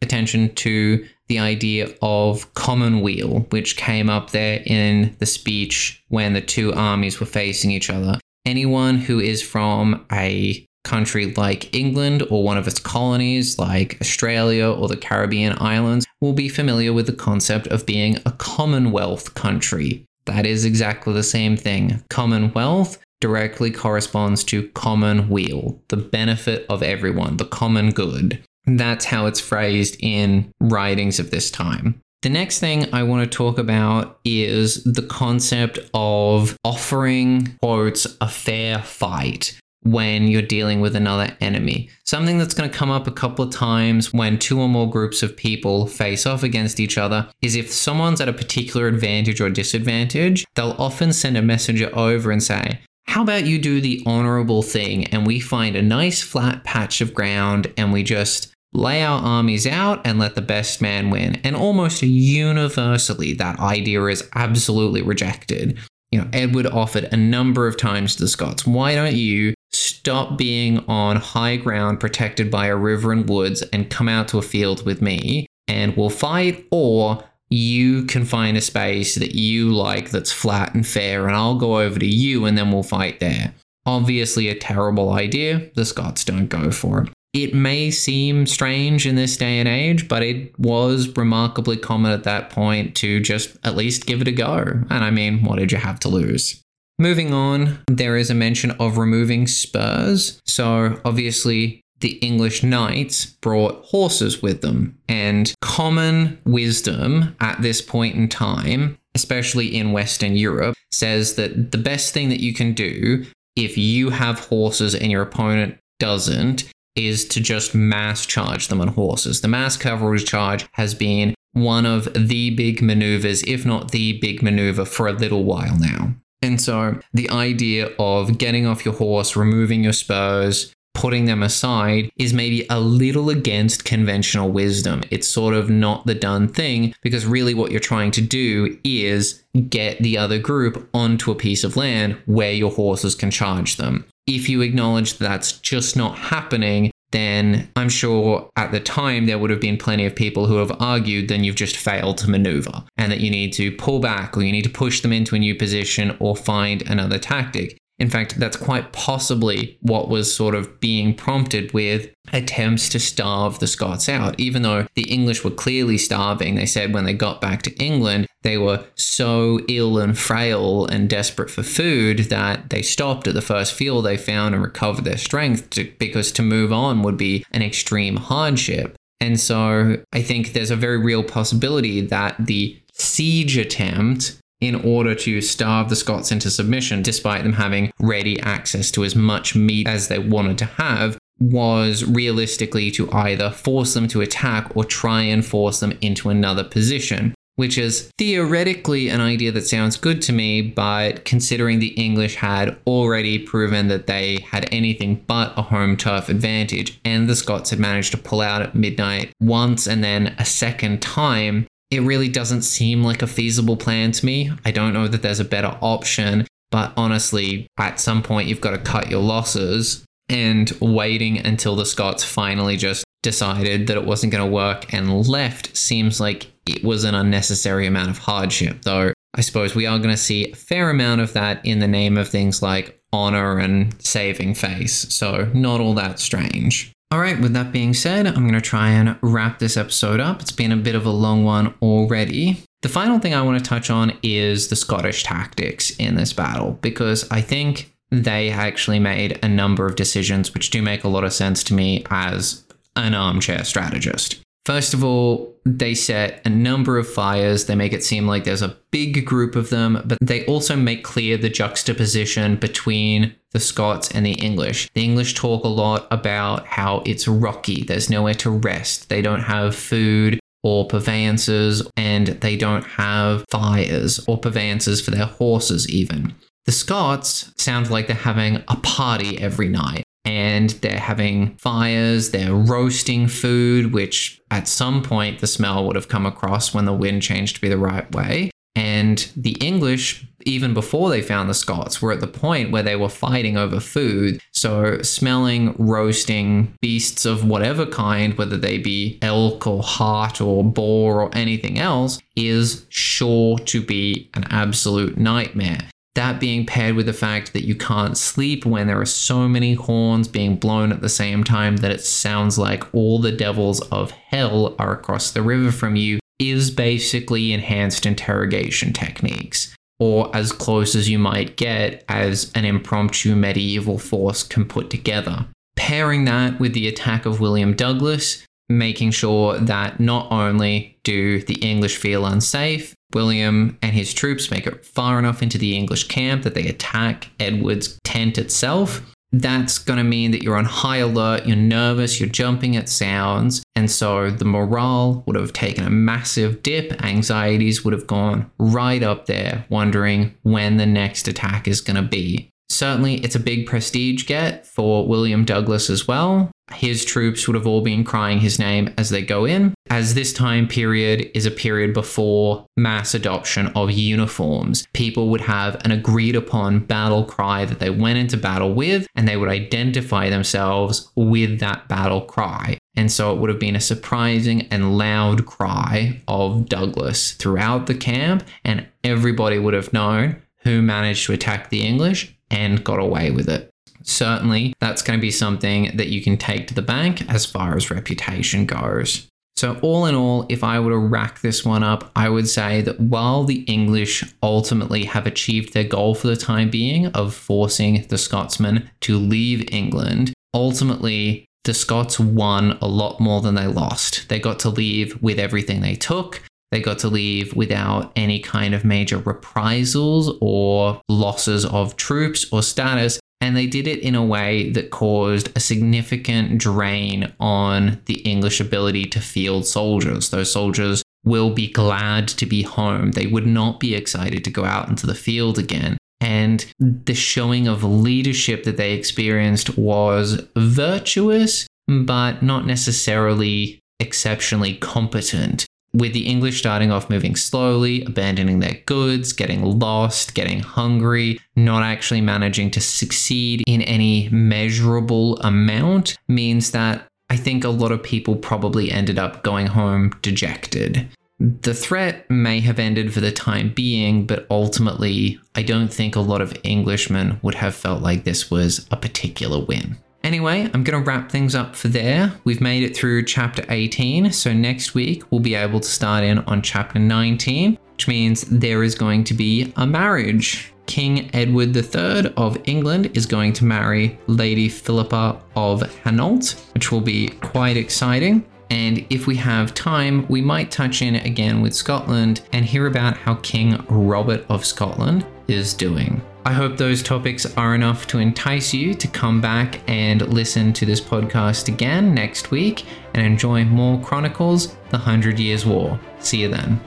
attention 0.00 0.54
to 0.54 1.06
the 1.28 1.38
idea 1.38 1.88
of 2.02 2.52
commonweal, 2.54 3.46
which 3.50 3.76
came 3.76 4.10
up 4.10 4.30
there 4.30 4.62
in 4.66 5.16
the 5.18 5.26
speech 5.26 6.02
when 6.08 6.32
the 6.32 6.40
two 6.40 6.72
armies 6.74 7.20
were 7.20 7.26
facing 7.26 7.70
each 7.70 7.90
other. 7.90 8.18
Anyone 8.44 8.98
who 8.98 9.20
is 9.20 9.42
from 9.42 10.04
a 10.12 10.66
country 10.84 11.34
like 11.34 11.74
England 11.74 12.22
or 12.30 12.42
one 12.44 12.58
of 12.58 12.66
its 12.66 12.80
colonies 12.80 13.58
like 13.58 13.98
Australia 14.00 14.68
or 14.68 14.88
the 14.88 14.96
Caribbean 14.96 15.56
islands 15.60 16.06
will 16.20 16.32
be 16.32 16.48
familiar 16.48 16.92
with 16.92 17.06
the 17.06 17.12
concept 17.12 17.66
of 17.68 17.86
being 17.86 18.16
a 18.26 18.32
commonwealth 18.32 19.34
country. 19.34 20.04
That 20.26 20.46
is 20.46 20.64
exactly 20.64 21.12
the 21.12 21.22
same 21.22 21.56
thing. 21.56 22.02
Commonwealth 22.10 22.98
directly 23.20 23.70
corresponds 23.70 24.44
to 24.44 24.68
common 24.70 25.28
weal, 25.28 25.80
the 25.88 25.96
benefit 25.96 26.66
of 26.68 26.82
everyone, 26.82 27.36
the 27.36 27.44
common 27.44 27.90
good. 27.90 28.42
That's 28.66 29.04
how 29.04 29.26
it's 29.26 29.40
phrased 29.40 29.96
in 30.00 30.52
writings 30.60 31.18
of 31.18 31.30
this 31.30 31.50
time. 31.50 32.00
The 32.22 32.28
next 32.28 32.60
thing 32.60 32.92
I 32.94 33.02
want 33.02 33.28
to 33.28 33.36
talk 33.36 33.58
about 33.58 34.20
is 34.24 34.84
the 34.84 35.02
concept 35.02 35.80
of 35.92 36.56
offering, 36.64 37.58
quotes, 37.60 38.06
a 38.20 38.28
fair 38.28 38.78
fight 38.78 39.58
when 39.84 40.28
you're 40.28 40.42
dealing 40.42 40.80
with 40.80 40.94
another 40.94 41.36
enemy. 41.40 41.88
Something 42.04 42.38
that's 42.38 42.54
going 42.54 42.70
to 42.70 42.76
come 42.76 42.90
up 42.90 43.06
a 43.06 43.12
couple 43.12 43.44
of 43.44 43.52
times 43.52 44.12
when 44.12 44.38
two 44.38 44.60
or 44.60 44.68
more 44.68 44.88
groups 44.88 45.22
of 45.22 45.36
people 45.36 45.86
face 45.86 46.26
off 46.26 46.42
against 46.42 46.78
each 46.78 46.98
other 46.98 47.28
is 47.40 47.56
if 47.56 47.72
someone's 47.72 48.20
at 48.20 48.28
a 48.28 48.32
particular 48.32 48.86
advantage 48.86 49.40
or 49.40 49.50
disadvantage, 49.50 50.44
they'll 50.54 50.76
often 50.78 51.12
send 51.12 51.36
a 51.36 51.42
messenger 51.42 51.90
over 51.94 52.30
and 52.30 52.42
say, 52.42 52.80
how 53.06 53.22
about 53.22 53.46
you 53.46 53.58
do 53.58 53.80
the 53.80 54.02
honorable 54.06 54.62
thing 54.62 55.04
and 55.08 55.26
we 55.26 55.40
find 55.40 55.74
a 55.76 55.82
nice 55.82 56.22
flat 56.22 56.64
patch 56.64 57.00
of 57.00 57.12
ground 57.12 57.72
and 57.76 57.92
we 57.92 58.02
just 58.02 58.54
lay 58.72 59.02
our 59.02 59.20
armies 59.20 59.66
out 59.66 60.00
and 60.06 60.18
let 60.18 60.34
the 60.34 60.40
best 60.40 60.80
man 60.80 61.10
win? 61.10 61.40
And 61.42 61.56
almost 61.56 62.02
universally, 62.02 63.34
that 63.34 63.58
idea 63.58 64.04
is 64.04 64.28
absolutely 64.34 65.02
rejected. 65.02 65.78
You 66.12 66.20
know, 66.20 66.28
Edward 66.32 66.66
offered 66.66 67.08
a 67.10 67.16
number 67.16 67.66
of 67.66 67.76
times 67.76 68.16
to 68.16 68.22
the 68.22 68.28
Scots, 68.28 68.66
why 68.66 68.94
don't 68.94 69.14
you 69.14 69.54
stop 69.72 70.36
being 70.36 70.78
on 70.88 71.16
high 71.16 71.56
ground 71.56 72.00
protected 72.00 72.50
by 72.50 72.66
a 72.66 72.76
river 72.76 73.12
and 73.12 73.28
woods 73.28 73.62
and 73.72 73.90
come 73.90 74.08
out 74.08 74.28
to 74.28 74.38
a 74.38 74.42
field 74.42 74.84
with 74.84 75.00
me 75.00 75.46
and 75.68 75.96
we'll 75.96 76.10
fight, 76.10 76.66
or 76.70 77.24
you 77.48 78.04
can 78.04 78.24
find 78.24 78.56
a 78.56 78.60
space 78.60 79.14
that 79.14 79.34
you 79.34 79.72
like 79.72 80.10
that's 80.10 80.32
flat 80.32 80.74
and 80.74 80.86
fair, 80.86 81.26
and 81.26 81.36
I'll 81.36 81.56
go 81.56 81.80
over 81.80 81.98
to 81.98 82.06
you 82.06 82.46
and 82.46 82.56
then 82.56 82.72
we'll 82.72 82.82
fight 82.82 83.20
there. 83.20 83.54
Obviously, 83.84 84.48
a 84.48 84.54
terrible 84.54 85.12
idea. 85.12 85.70
The 85.74 85.84
Scots 85.84 86.24
don't 86.24 86.46
go 86.46 86.70
for 86.70 87.02
it. 87.02 87.10
It 87.32 87.54
may 87.54 87.90
seem 87.90 88.46
strange 88.46 89.06
in 89.06 89.16
this 89.16 89.36
day 89.36 89.58
and 89.58 89.68
age, 89.68 90.06
but 90.06 90.22
it 90.22 90.58
was 90.58 91.08
remarkably 91.16 91.78
common 91.78 92.12
at 92.12 92.24
that 92.24 92.50
point 92.50 92.94
to 92.96 93.20
just 93.20 93.56
at 93.64 93.76
least 93.76 94.06
give 94.06 94.20
it 94.20 94.28
a 94.28 94.32
go. 94.32 94.64
And 94.90 95.04
I 95.04 95.10
mean, 95.10 95.42
what 95.42 95.58
did 95.58 95.72
you 95.72 95.78
have 95.78 95.98
to 96.00 96.08
lose? 96.08 96.61
Moving 97.02 97.34
on, 97.34 97.80
there 97.88 98.16
is 98.16 98.30
a 98.30 98.34
mention 98.34 98.70
of 98.78 98.96
removing 98.96 99.48
spurs. 99.48 100.40
So, 100.46 101.00
obviously, 101.04 101.80
the 101.98 102.12
English 102.18 102.62
knights 102.62 103.26
brought 103.26 103.84
horses 103.86 104.40
with 104.40 104.60
them. 104.60 104.96
And 105.08 105.52
common 105.60 106.38
wisdom 106.44 107.34
at 107.40 107.60
this 107.60 107.82
point 107.82 108.14
in 108.14 108.28
time, 108.28 108.98
especially 109.16 109.76
in 109.76 109.90
Western 109.90 110.36
Europe, 110.36 110.76
says 110.92 111.34
that 111.34 111.72
the 111.72 111.78
best 111.78 112.14
thing 112.14 112.28
that 112.28 112.38
you 112.38 112.54
can 112.54 112.72
do 112.72 113.26
if 113.56 113.76
you 113.76 114.10
have 114.10 114.38
horses 114.38 114.94
and 114.94 115.10
your 115.10 115.22
opponent 115.22 115.78
doesn't, 115.98 116.70
is 116.94 117.26
to 117.26 117.40
just 117.40 117.74
mass 117.74 118.24
charge 118.24 118.68
them 118.68 118.80
on 118.80 118.86
horses. 118.86 119.40
The 119.40 119.48
mass 119.48 119.76
cavalry 119.76 120.20
charge 120.20 120.68
has 120.74 120.94
been 120.94 121.34
one 121.52 121.84
of 121.84 122.14
the 122.14 122.54
big 122.54 122.80
maneuvers, 122.80 123.42
if 123.42 123.66
not 123.66 123.90
the 123.90 124.20
big 124.20 124.40
maneuver, 124.40 124.84
for 124.84 125.08
a 125.08 125.12
little 125.12 125.42
while 125.42 125.76
now. 125.76 126.14
And 126.42 126.60
so 126.60 126.98
the 127.14 127.30
idea 127.30 127.90
of 127.98 128.36
getting 128.38 128.66
off 128.66 128.84
your 128.84 128.94
horse, 128.94 129.36
removing 129.36 129.84
your 129.84 129.92
spurs, 129.92 130.74
putting 130.94 131.24
them 131.24 131.42
aside 131.42 132.10
is 132.16 132.32
maybe 132.34 132.66
a 132.68 132.78
little 132.78 133.30
against 133.30 133.84
conventional 133.84 134.50
wisdom. 134.50 135.02
It's 135.10 135.26
sort 135.26 135.54
of 135.54 135.70
not 135.70 136.06
the 136.06 136.14
done 136.14 136.48
thing 136.48 136.94
because 137.02 137.26
really 137.26 137.54
what 137.54 137.70
you're 137.70 137.80
trying 137.80 138.10
to 138.12 138.20
do 138.20 138.78
is 138.84 139.42
get 139.68 139.98
the 139.98 140.18
other 140.18 140.38
group 140.38 140.88
onto 140.94 141.30
a 141.30 141.34
piece 141.34 141.64
of 141.64 141.76
land 141.76 142.20
where 142.26 142.52
your 142.52 142.70
horses 142.70 143.14
can 143.14 143.30
charge 143.30 143.76
them. 143.76 144.04
If 144.28 144.48
you 144.48 144.60
acknowledge 144.60 145.14
that 145.14 145.28
that's 145.28 145.52
just 145.52 145.96
not 145.96 146.16
happening, 146.16 146.91
then 147.12 147.70
I'm 147.76 147.88
sure 147.88 148.50
at 148.56 148.72
the 148.72 148.80
time 148.80 149.26
there 149.26 149.38
would 149.38 149.50
have 149.50 149.60
been 149.60 149.76
plenty 149.76 150.04
of 150.04 150.14
people 150.14 150.46
who 150.46 150.56
have 150.56 150.72
argued 150.80 151.28
then 151.28 151.44
you've 151.44 151.56
just 151.56 151.76
failed 151.76 152.18
to 152.18 152.30
maneuver 152.30 152.84
and 152.96 153.12
that 153.12 153.20
you 153.20 153.30
need 153.30 153.52
to 153.54 153.70
pull 153.72 154.00
back 154.00 154.36
or 154.36 154.42
you 154.42 154.52
need 154.52 154.64
to 154.64 154.70
push 154.70 155.00
them 155.00 155.12
into 155.12 155.34
a 155.34 155.38
new 155.38 155.54
position 155.54 156.16
or 156.18 156.34
find 156.34 156.82
another 156.82 157.18
tactic. 157.18 157.78
In 158.02 158.10
fact, 158.10 158.40
that's 158.40 158.56
quite 158.56 158.90
possibly 158.90 159.78
what 159.80 160.08
was 160.08 160.34
sort 160.34 160.56
of 160.56 160.80
being 160.80 161.14
prompted 161.14 161.72
with 161.72 162.10
attempts 162.32 162.88
to 162.88 162.98
starve 162.98 163.60
the 163.60 163.68
Scots 163.68 164.08
out. 164.08 164.40
Even 164.40 164.62
though 164.62 164.88
the 164.96 165.08
English 165.08 165.44
were 165.44 165.52
clearly 165.52 165.96
starving, 165.96 166.56
they 166.56 166.66
said 166.66 166.92
when 166.92 167.04
they 167.04 167.14
got 167.14 167.40
back 167.40 167.62
to 167.62 167.76
England, 167.76 168.26
they 168.42 168.58
were 168.58 168.84
so 168.96 169.60
ill 169.68 169.98
and 169.98 170.18
frail 170.18 170.84
and 170.84 171.08
desperate 171.08 171.48
for 171.48 171.62
food 171.62 172.18
that 172.28 172.70
they 172.70 172.82
stopped 172.82 173.28
at 173.28 173.34
the 173.34 173.40
first 173.40 173.72
field 173.72 174.04
they 174.04 174.16
found 174.16 174.52
and 174.52 174.64
recovered 174.64 175.04
their 175.04 175.16
strength 175.16 175.70
to, 175.70 175.88
because 176.00 176.32
to 176.32 176.42
move 176.42 176.72
on 176.72 177.02
would 177.02 177.16
be 177.16 177.44
an 177.52 177.62
extreme 177.62 178.16
hardship. 178.16 178.96
And 179.20 179.38
so 179.38 180.02
I 180.12 180.22
think 180.22 180.54
there's 180.54 180.72
a 180.72 180.76
very 180.76 180.98
real 180.98 181.22
possibility 181.22 182.00
that 182.00 182.34
the 182.40 182.82
siege 182.94 183.56
attempt 183.56 184.40
in 184.62 184.76
order 184.76 185.14
to 185.16 185.40
starve 185.40 185.88
the 185.88 185.96
Scots 185.96 186.30
into 186.30 186.50
submission, 186.50 187.02
despite 187.02 187.42
them 187.42 187.52
having 187.52 187.92
ready 188.00 188.40
access 188.40 188.90
to 188.92 189.04
as 189.04 189.16
much 189.16 189.56
meat 189.56 189.88
as 189.88 190.06
they 190.06 190.20
wanted 190.20 190.56
to 190.58 190.64
have, 190.64 191.18
was 191.40 192.04
realistically 192.04 192.90
to 192.92 193.10
either 193.12 193.50
force 193.50 193.94
them 193.94 194.06
to 194.06 194.20
attack 194.20 194.76
or 194.76 194.84
try 194.84 195.22
and 195.22 195.44
force 195.44 195.80
them 195.80 195.98
into 196.00 196.30
another 196.30 196.62
position. 196.62 197.34
Which 197.56 197.76
is 197.76 198.10
theoretically 198.16 199.10
an 199.10 199.20
idea 199.20 199.52
that 199.52 199.66
sounds 199.66 199.98
good 199.98 200.22
to 200.22 200.32
me, 200.32 200.62
but 200.62 201.26
considering 201.26 201.80
the 201.80 201.88
English 201.88 202.36
had 202.36 202.78
already 202.86 203.38
proven 203.38 203.88
that 203.88 204.06
they 204.06 204.38
had 204.50 204.68
anything 204.72 205.22
but 205.26 205.52
a 205.58 205.62
home 205.62 205.98
turf 205.98 206.30
advantage, 206.30 206.98
and 207.04 207.28
the 207.28 207.36
Scots 207.36 207.68
had 207.68 207.78
managed 207.78 208.12
to 208.12 208.18
pull 208.18 208.40
out 208.40 208.62
at 208.62 208.74
midnight 208.74 209.32
once 209.38 209.86
and 209.86 210.02
then 210.02 210.34
a 210.38 210.46
second 210.46 211.02
time, 211.02 211.66
it 211.92 212.00
really 212.00 212.28
doesn't 212.28 212.62
seem 212.62 213.04
like 213.04 213.20
a 213.20 213.26
feasible 213.26 213.76
plan 213.76 214.12
to 214.12 214.24
me. 214.24 214.50
I 214.64 214.70
don't 214.70 214.94
know 214.94 215.08
that 215.08 215.20
there's 215.20 215.40
a 215.40 215.44
better 215.44 215.76
option, 215.82 216.46
but 216.70 216.90
honestly, 216.96 217.66
at 217.78 218.00
some 218.00 218.22
point, 218.22 218.48
you've 218.48 218.62
got 218.62 218.70
to 218.70 218.78
cut 218.78 219.10
your 219.10 219.20
losses. 219.20 220.04
And 220.30 220.70
waiting 220.80 221.44
until 221.44 221.76
the 221.76 221.84
Scots 221.84 222.24
finally 222.24 222.78
just 222.78 223.04
decided 223.22 223.86
that 223.88 223.98
it 223.98 224.06
wasn't 224.06 224.32
going 224.32 224.44
to 224.48 224.50
work 224.50 224.90
and 224.94 225.28
left 225.28 225.76
seems 225.76 226.18
like 226.18 226.50
it 226.64 226.82
was 226.82 227.04
an 227.04 227.14
unnecessary 227.14 227.86
amount 227.86 228.08
of 228.08 228.18
hardship. 228.18 228.82
Though 228.82 229.12
I 229.34 229.42
suppose 229.42 229.74
we 229.74 229.84
are 229.84 229.98
going 229.98 230.10
to 230.10 230.16
see 230.16 230.50
a 230.50 230.56
fair 230.56 230.88
amount 230.88 231.20
of 231.20 231.34
that 231.34 231.64
in 231.66 231.80
the 231.80 231.88
name 231.88 232.16
of 232.16 232.28
things 232.28 232.62
like 232.62 232.98
honor 233.12 233.58
and 233.58 233.94
saving 234.02 234.54
face. 234.54 235.14
So, 235.14 235.50
not 235.52 235.80
all 235.80 235.92
that 235.94 236.18
strange. 236.18 236.92
All 237.12 237.20
right, 237.20 237.38
with 237.38 237.52
that 237.52 237.72
being 237.72 237.92
said, 237.92 238.26
I'm 238.26 238.48
going 238.48 238.54
to 238.54 238.62
try 238.62 238.88
and 238.88 239.18
wrap 239.20 239.58
this 239.58 239.76
episode 239.76 240.18
up. 240.18 240.40
It's 240.40 240.50
been 240.50 240.72
a 240.72 240.78
bit 240.78 240.94
of 240.94 241.04
a 241.04 241.10
long 241.10 241.44
one 241.44 241.74
already. 241.82 242.64
The 242.80 242.88
final 242.88 243.18
thing 243.18 243.34
I 243.34 243.42
want 243.42 243.62
to 243.62 243.68
touch 243.68 243.90
on 243.90 244.18
is 244.22 244.68
the 244.68 244.76
Scottish 244.76 245.22
tactics 245.22 245.90
in 245.98 246.14
this 246.14 246.32
battle, 246.32 246.78
because 246.80 247.30
I 247.30 247.42
think 247.42 247.94
they 248.10 248.48
actually 248.48 248.98
made 248.98 249.38
a 249.42 249.48
number 249.48 249.84
of 249.84 249.94
decisions 249.94 250.54
which 250.54 250.70
do 250.70 250.80
make 250.80 251.04
a 251.04 251.08
lot 251.08 251.22
of 251.22 251.34
sense 251.34 251.62
to 251.64 251.74
me 251.74 252.02
as 252.08 252.64
an 252.96 253.12
armchair 253.12 253.62
strategist. 253.64 254.40
First 254.64 254.94
of 254.94 255.02
all, 255.02 255.56
they 255.64 255.94
set 255.94 256.40
a 256.44 256.48
number 256.48 256.96
of 256.96 257.08
fires. 257.08 257.66
They 257.66 257.74
make 257.74 257.92
it 257.92 258.04
seem 258.04 258.26
like 258.26 258.44
there's 258.44 258.62
a 258.62 258.76
big 258.90 259.26
group 259.26 259.56
of 259.56 259.70
them, 259.70 260.00
but 260.04 260.18
they 260.20 260.44
also 260.46 260.76
make 260.76 261.02
clear 261.02 261.36
the 261.36 261.48
juxtaposition 261.48 262.56
between 262.56 263.34
the 263.50 263.60
Scots 263.60 264.10
and 264.12 264.24
the 264.24 264.32
English. 264.34 264.88
The 264.94 265.04
English 265.04 265.34
talk 265.34 265.64
a 265.64 265.68
lot 265.68 266.06
about 266.10 266.66
how 266.66 267.02
it's 267.04 267.26
rocky, 267.26 267.82
there's 267.82 268.10
nowhere 268.10 268.34
to 268.34 268.50
rest, 268.50 269.08
they 269.08 269.20
don't 269.20 269.42
have 269.42 269.74
food 269.74 270.38
or 270.62 270.86
purveyances, 270.86 271.82
and 271.96 272.28
they 272.28 272.56
don't 272.56 272.84
have 272.84 273.44
fires 273.50 274.24
or 274.28 274.38
purveyances 274.38 275.00
for 275.00 275.10
their 275.10 275.26
horses, 275.26 275.88
even. 275.88 276.34
The 276.66 276.72
Scots 276.72 277.52
sound 277.58 277.90
like 277.90 278.06
they're 278.06 278.16
having 278.16 278.62
a 278.68 278.76
party 278.76 279.40
every 279.40 279.68
night 279.68 280.04
and 280.52 280.70
they're 280.82 280.98
having 280.98 281.56
fires, 281.56 282.30
they're 282.30 282.54
roasting 282.54 283.26
food, 283.26 283.92
which 283.92 284.40
at 284.50 284.68
some 284.68 285.02
point 285.02 285.40
the 285.40 285.46
smell 285.46 285.86
would 285.86 285.96
have 285.96 286.08
come 286.08 286.26
across 286.26 286.74
when 286.74 286.84
the 286.84 286.92
wind 286.92 287.22
changed 287.22 287.56
to 287.56 287.60
be 287.62 287.70
the 287.70 287.78
right 287.78 288.14
way. 288.14 288.50
And 288.74 289.30
the 289.34 289.56
English, 289.60 290.26
even 290.44 290.74
before 290.74 291.10
they 291.10 291.22
found 291.22 291.48
the 291.48 291.54
Scots, 291.54 292.00
were 292.00 292.12
at 292.12 292.20
the 292.20 292.26
point 292.26 292.70
where 292.70 292.82
they 292.82 292.96
were 292.96 293.08
fighting 293.08 293.56
over 293.56 293.80
food. 293.80 294.40
So, 294.52 295.00
smelling, 295.02 295.74
roasting 295.78 296.74
beasts 296.80 297.26
of 297.26 297.46
whatever 297.46 297.84
kind, 297.84 298.36
whether 298.36 298.56
they 298.56 298.78
be 298.78 299.18
elk 299.20 299.66
or 299.66 299.82
hart 299.82 300.40
or 300.40 300.64
boar 300.64 301.20
or 301.20 301.34
anything 301.34 301.78
else, 301.78 302.18
is 302.36 302.86
sure 302.88 303.58
to 303.58 303.82
be 303.82 304.30
an 304.34 304.44
absolute 304.50 305.18
nightmare. 305.18 305.88
That 306.14 306.40
being 306.40 306.66
paired 306.66 306.94
with 306.94 307.06
the 307.06 307.14
fact 307.14 307.54
that 307.54 307.64
you 307.64 307.74
can't 307.74 308.18
sleep 308.18 308.66
when 308.66 308.86
there 308.86 309.00
are 309.00 309.06
so 309.06 309.48
many 309.48 309.74
horns 309.74 310.28
being 310.28 310.56
blown 310.56 310.92
at 310.92 311.00
the 311.00 311.08
same 311.08 311.42
time 311.42 311.78
that 311.78 311.90
it 311.90 312.04
sounds 312.04 312.58
like 312.58 312.94
all 312.94 313.18
the 313.18 313.32
devils 313.32 313.80
of 313.88 314.10
hell 314.10 314.74
are 314.78 314.92
across 314.92 315.30
the 315.30 315.42
river 315.42 315.72
from 315.72 315.96
you 315.96 316.18
is 316.38 316.70
basically 316.70 317.52
enhanced 317.52 318.04
interrogation 318.04 318.92
techniques, 318.92 319.74
or 319.98 320.34
as 320.36 320.52
close 320.52 320.94
as 320.94 321.08
you 321.08 321.18
might 321.18 321.56
get 321.56 322.04
as 322.08 322.52
an 322.54 322.64
impromptu 322.64 323.34
medieval 323.34 323.98
force 323.98 324.42
can 324.42 324.64
put 324.64 324.90
together. 324.90 325.46
Pairing 325.76 326.24
that 326.26 326.60
with 326.60 326.74
the 326.74 326.88
attack 326.88 327.24
of 327.24 327.40
William 327.40 327.74
Douglas, 327.74 328.44
making 328.68 329.12
sure 329.12 329.58
that 329.58 330.00
not 330.00 330.30
only 330.30 330.98
do 331.04 331.42
the 331.42 331.54
English 331.54 331.96
feel 331.96 332.26
unsafe, 332.26 332.94
William 333.14 333.78
and 333.82 333.92
his 333.92 334.12
troops 334.14 334.50
make 334.50 334.66
it 334.66 334.84
far 334.84 335.18
enough 335.18 335.42
into 335.42 335.58
the 335.58 335.76
English 335.76 336.08
camp 336.08 336.42
that 336.42 336.54
they 336.54 336.66
attack 336.66 337.28
Edward's 337.40 337.98
tent 338.04 338.38
itself. 338.38 339.02
That's 339.34 339.78
going 339.78 339.96
to 339.96 340.04
mean 340.04 340.30
that 340.32 340.42
you're 340.42 340.58
on 340.58 340.66
high 340.66 340.98
alert, 340.98 341.46
you're 341.46 341.56
nervous, 341.56 342.20
you're 342.20 342.28
jumping 342.28 342.76
at 342.76 342.90
sounds. 342.90 343.62
And 343.74 343.90
so 343.90 344.30
the 344.30 344.44
morale 344.44 345.22
would 345.26 345.36
have 345.36 345.54
taken 345.54 345.84
a 345.84 345.90
massive 345.90 346.62
dip. 346.62 347.02
Anxieties 347.02 347.82
would 347.82 347.94
have 347.94 348.06
gone 348.06 348.50
right 348.58 349.02
up 349.02 349.24
there, 349.24 349.64
wondering 349.70 350.34
when 350.42 350.76
the 350.76 350.84
next 350.84 351.28
attack 351.28 351.66
is 351.66 351.80
going 351.80 351.96
to 351.96 352.02
be. 352.02 352.51
Certainly, 352.72 353.16
it's 353.16 353.34
a 353.34 353.40
big 353.40 353.66
prestige 353.66 354.24
get 354.26 354.66
for 354.66 355.06
William 355.06 355.44
Douglas 355.44 355.90
as 355.90 356.08
well. 356.08 356.50
His 356.72 357.04
troops 357.04 357.46
would 357.46 357.54
have 357.54 357.66
all 357.66 357.82
been 357.82 358.02
crying 358.02 358.40
his 358.40 358.58
name 358.58 358.94
as 358.96 359.10
they 359.10 359.20
go 359.20 359.44
in, 359.44 359.74
as 359.90 360.14
this 360.14 360.32
time 360.32 360.66
period 360.66 361.30
is 361.34 361.44
a 361.44 361.50
period 361.50 361.92
before 361.92 362.64
mass 362.78 363.14
adoption 363.14 363.66
of 363.76 363.90
uniforms. 363.90 364.86
People 364.94 365.28
would 365.28 365.42
have 365.42 365.84
an 365.84 365.90
agreed 365.90 366.34
upon 366.34 366.78
battle 366.78 367.24
cry 367.24 367.66
that 367.66 367.78
they 367.78 367.90
went 367.90 368.18
into 368.18 368.38
battle 368.38 368.72
with, 368.72 369.06
and 369.14 369.28
they 369.28 369.36
would 369.36 369.50
identify 369.50 370.30
themselves 370.30 371.12
with 371.14 371.60
that 371.60 371.88
battle 371.88 372.22
cry. 372.22 372.78
And 372.96 373.12
so 373.12 373.34
it 373.34 373.38
would 373.38 373.50
have 373.50 373.60
been 373.60 373.76
a 373.76 373.80
surprising 373.80 374.62
and 374.68 374.96
loud 374.96 375.44
cry 375.44 376.22
of 376.26 376.70
Douglas 376.70 377.32
throughout 377.32 377.86
the 377.86 377.94
camp, 377.94 378.44
and 378.64 378.86
everybody 379.04 379.58
would 379.58 379.74
have 379.74 379.92
known 379.92 380.40
who 380.62 380.80
managed 380.80 381.26
to 381.26 381.32
attack 381.32 381.68
the 381.68 381.82
English 381.82 382.34
and 382.52 382.84
got 382.84 383.00
away 383.00 383.30
with 383.30 383.48
it. 383.48 383.70
Certainly, 384.04 384.74
that's 384.80 385.02
going 385.02 385.18
to 385.18 385.20
be 385.20 385.30
something 385.30 385.96
that 385.96 386.08
you 386.08 386.22
can 386.22 386.36
take 386.36 386.66
to 386.68 386.74
the 386.74 386.82
bank 386.82 387.28
as 387.30 387.46
far 387.46 387.76
as 387.76 387.90
reputation 387.90 388.66
goes. 388.66 389.28
So, 389.56 389.78
all 389.82 390.06
in 390.06 390.14
all, 390.14 390.46
if 390.48 390.64
I 390.64 390.80
were 390.80 390.90
to 390.90 390.98
rack 390.98 391.40
this 391.40 391.64
one 391.64 391.82
up, 391.82 392.10
I 392.16 392.28
would 392.28 392.48
say 392.48 392.80
that 392.82 392.98
while 392.98 393.44
the 393.44 393.60
English 393.62 394.24
ultimately 394.42 395.04
have 395.04 395.26
achieved 395.26 395.72
their 395.72 395.84
goal 395.84 396.14
for 396.14 396.26
the 396.26 396.36
time 396.36 396.70
being 396.70 397.06
of 397.08 397.34
forcing 397.34 398.06
the 398.08 398.18
Scotsmen 398.18 398.90
to 399.02 399.18
leave 399.18 399.72
England, 399.72 400.32
ultimately 400.54 401.46
the 401.64 401.74
Scots 401.74 402.18
won 402.18 402.78
a 402.80 402.88
lot 402.88 403.20
more 403.20 403.40
than 403.40 403.54
they 403.54 403.66
lost. 403.66 404.28
They 404.28 404.40
got 404.40 404.58
to 404.60 404.68
leave 404.68 405.22
with 405.22 405.38
everything 405.38 405.80
they 405.80 405.94
took. 405.94 406.42
They 406.72 406.80
got 406.80 406.98
to 407.00 407.08
leave 407.08 407.54
without 407.54 408.12
any 408.16 408.40
kind 408.40 408.74
of 408.74 408.84
major 408.84 409.18
reprisals 409.18 410.36
or 410.40 411.00
losses 411.08 411.66
of 411.66 411.96
troops 411.96 412.46
or 412.50 412.62
status. 412.62 413.20
And 413.42 413.54
they 413.54 413.66
did 413.66 413.86
it 413.86 413.98
in 414.00 414.14
a 414.14 414.24
way 414.24 414.70
that 414.70 414.90
caused 414.90 415.54
a 415.54 415.60
significant 415.60 416.58
drain 416.58 417.30
on 417.38 418.00
the 418.06 418.20
English 418.20 418.58
ability 418.58 419.04
to 419.06 419.20
field 419.20 419.66
soldiers. 419.66 420.30
Those 420.30 420.50
soldiers 420.50 421.02
will 421.24 421.50
be 421.50 421.70
glad 421.70 422.26
to 422.28 422.46
be 422.46 422.62
home. 422.62 423.12
They 423.12 423.26
would 423.26 423.46
not 423.46 423.78
be 423.78 423.94
excited 423.94 424.42
to 424.44 424.50
go 424.50 424.64
out 424.64 424.88
into 424.88 425.06
the 425.06 425.14
field 425.14 425.58
again. 425.58 425.98
And 426.20 426.64
the 426.78 427.14
showing 427.14 427.68
of 427.68 427.84
leadership 427.84 428.64
that 428.64 428.78
they 428.78 428.92
experienced 428.92 429.76
was 429.76 430.40
virtuous, 430.56 431.66
but 431.86 432.42
not 432.42 432.64
necessarily 432.64 433.80
exceptionally 434.00 434.76
competent 434.76 435.66
with 435.94 436.12
the 436.12 436.26
English 436.26 436.58
starting 436.58 436.90
off 436.90 437.10
moving 437.10 437.36
slowly, 437.36 438.02
abandoning 438.04 438.60
their 438.60 438.80
goods, 438.86 439.32
getting 439.32 439.78
lost, 439.78 440.34
getting 440.34 440.60
hungry, 440.60 441.38
not 441.54 441.82
actually 441.82 442.20
managing 442.20 442.70
to 442.70 442.80
succeed 442.80 443.62
in 443.66 443.82
any 443.82 444.28
measurable 444.30 445.38
amount, 445.40 446.16
means 446.28 446.70
that 446.70 447.06
I 447.28 447.36
think 447.36 447.64
a 447.64 447.70
lot 447.70 447.92
of 447.92 448.02
people 448.02 448.36
probably 448.36 448.90
ended 448.90 449.18
up 449.18 449.42
going 449.42 449.66
home 449.66 450.12
dejected. 450.22 451.08
The 451.38 451.74
threat 451.74 452.30
may 452.30 452.60
have 452.60 452.78
ended 452.78 453.12
for 453.12 453.20
the 453.20 453.32
time 453.32 453.72
being, 453.74 454.26
but 454.26 454.46
ultimately, 454.50 455.40
I 455.54 455.62
don't 455.62 455.92
think 455.92 456.14
a 456.14 456.20
lot 456.20 456.40
of 456.40 456.56
Englishmen 456.64 457.40
would 457.42 457.56
have 457.56 457.74
felt 457.74 458.02
like 458.02 458.24
this 458.24 458.50
was 458.50 458.86
a 458.90 458.96
particular 458.96 459.64
win. 459.64 459.96
Anyway, 460.24 460.70
I'm 460.72 460.84
going 460.84 461.02
to 461.02 461.04
wrap 461.04 461.30
things 461.30 461.54
up 461.54 461.74
for 461.74 461.88
there. 461.88 462.32
We've 462.44 462.60
made 462.60 462.84
it 462.84 462.96
through 462.96 463.24
chapter 463.24 463.64
18, 463.68 464.30
so 464.30 464.52
next 464.52 464.94
week 464.94 465.24
we'll 465.30 465.40
be 465.40 465.56
able 465.56 465.80
to 465.80 465.88
start 465.88 466.22
in 466.22 466.38
on 466.40 466.62
chapter 466.62 467.00
19, 467.00 467.76
which 467.94 468.06
means 468.06 468.42
there 468.42 468.84
is 468.84 468.94
going 468.94 469.24
to 469.24 469.34
be 469.34 469.72
a 469.76 469.86
marriage. 469.86 470.72
King 470.86 471.30
Edward 471.34 471.76
III 471.76 472.32
of 472.36 472.58
England 472.64 473.16
is 473.16 473.26
going 473.26 473.52
to 473.54 473.64
marry 473.64 474.18
Lady 474.26 474.68
Philippa 474.68 475.42
of 475.56 475.82
Hainault, 476.04 476.54
which 476.74 476.92
will 476.92 477.00
be 477.00 477.28
quite 477.28 477.76
exciting. 477.76 478.44
And 478.70 479.04
if 479.10 479.26
we 479.26 479.36
have 479.36 479.74
time, 479.74 480.26
we 480.28 480.40
might 480.40 480.70
touch 480.70 481.02
in 481.02 481.16
again 481.16 481.60
with 481.60 481.74
Scotland 481.74 482.42
and 482.52 482.64
hear 482.64 482.86
about 482.86 483.16
how 483.16 483.34
King 483.36 483.84
Robert 483.88 484.46
of 484.48 484.64
Scotland 484.64 485.26
is 485.48 485.74
doing. 485.74 486.22
I 486.44 486.52
hope 486.52 486.76
those 486.76 487.02
topics 487.02 487.46
are 487.56 487.74
enough 487.74 488.06
to 488.08 488.18
entice 488.18 488.74
you 488.74 488.94
to 488.94 489.08
come 489.08 489.40
back 489.40 489.80
and 489.88 490.26
listen 490.28 490.72
to 490.72 490.86
this 490.86 491.00
podcast 491.00 491.68
again 491.68 492.14
next 492.14 492.50
week 492.50 492.84
and 493.14 493.24
enjoy 493.24 493.64
more 493.64 494.00
Chronicles 494.00 494.76
The 494.90 494.98
Hundred 494.98 495.38
Years' 495.38 495.64
War. 495.64 496.00
See 496.18 496.42
you 496.42 496.48
then. 496.48 496.80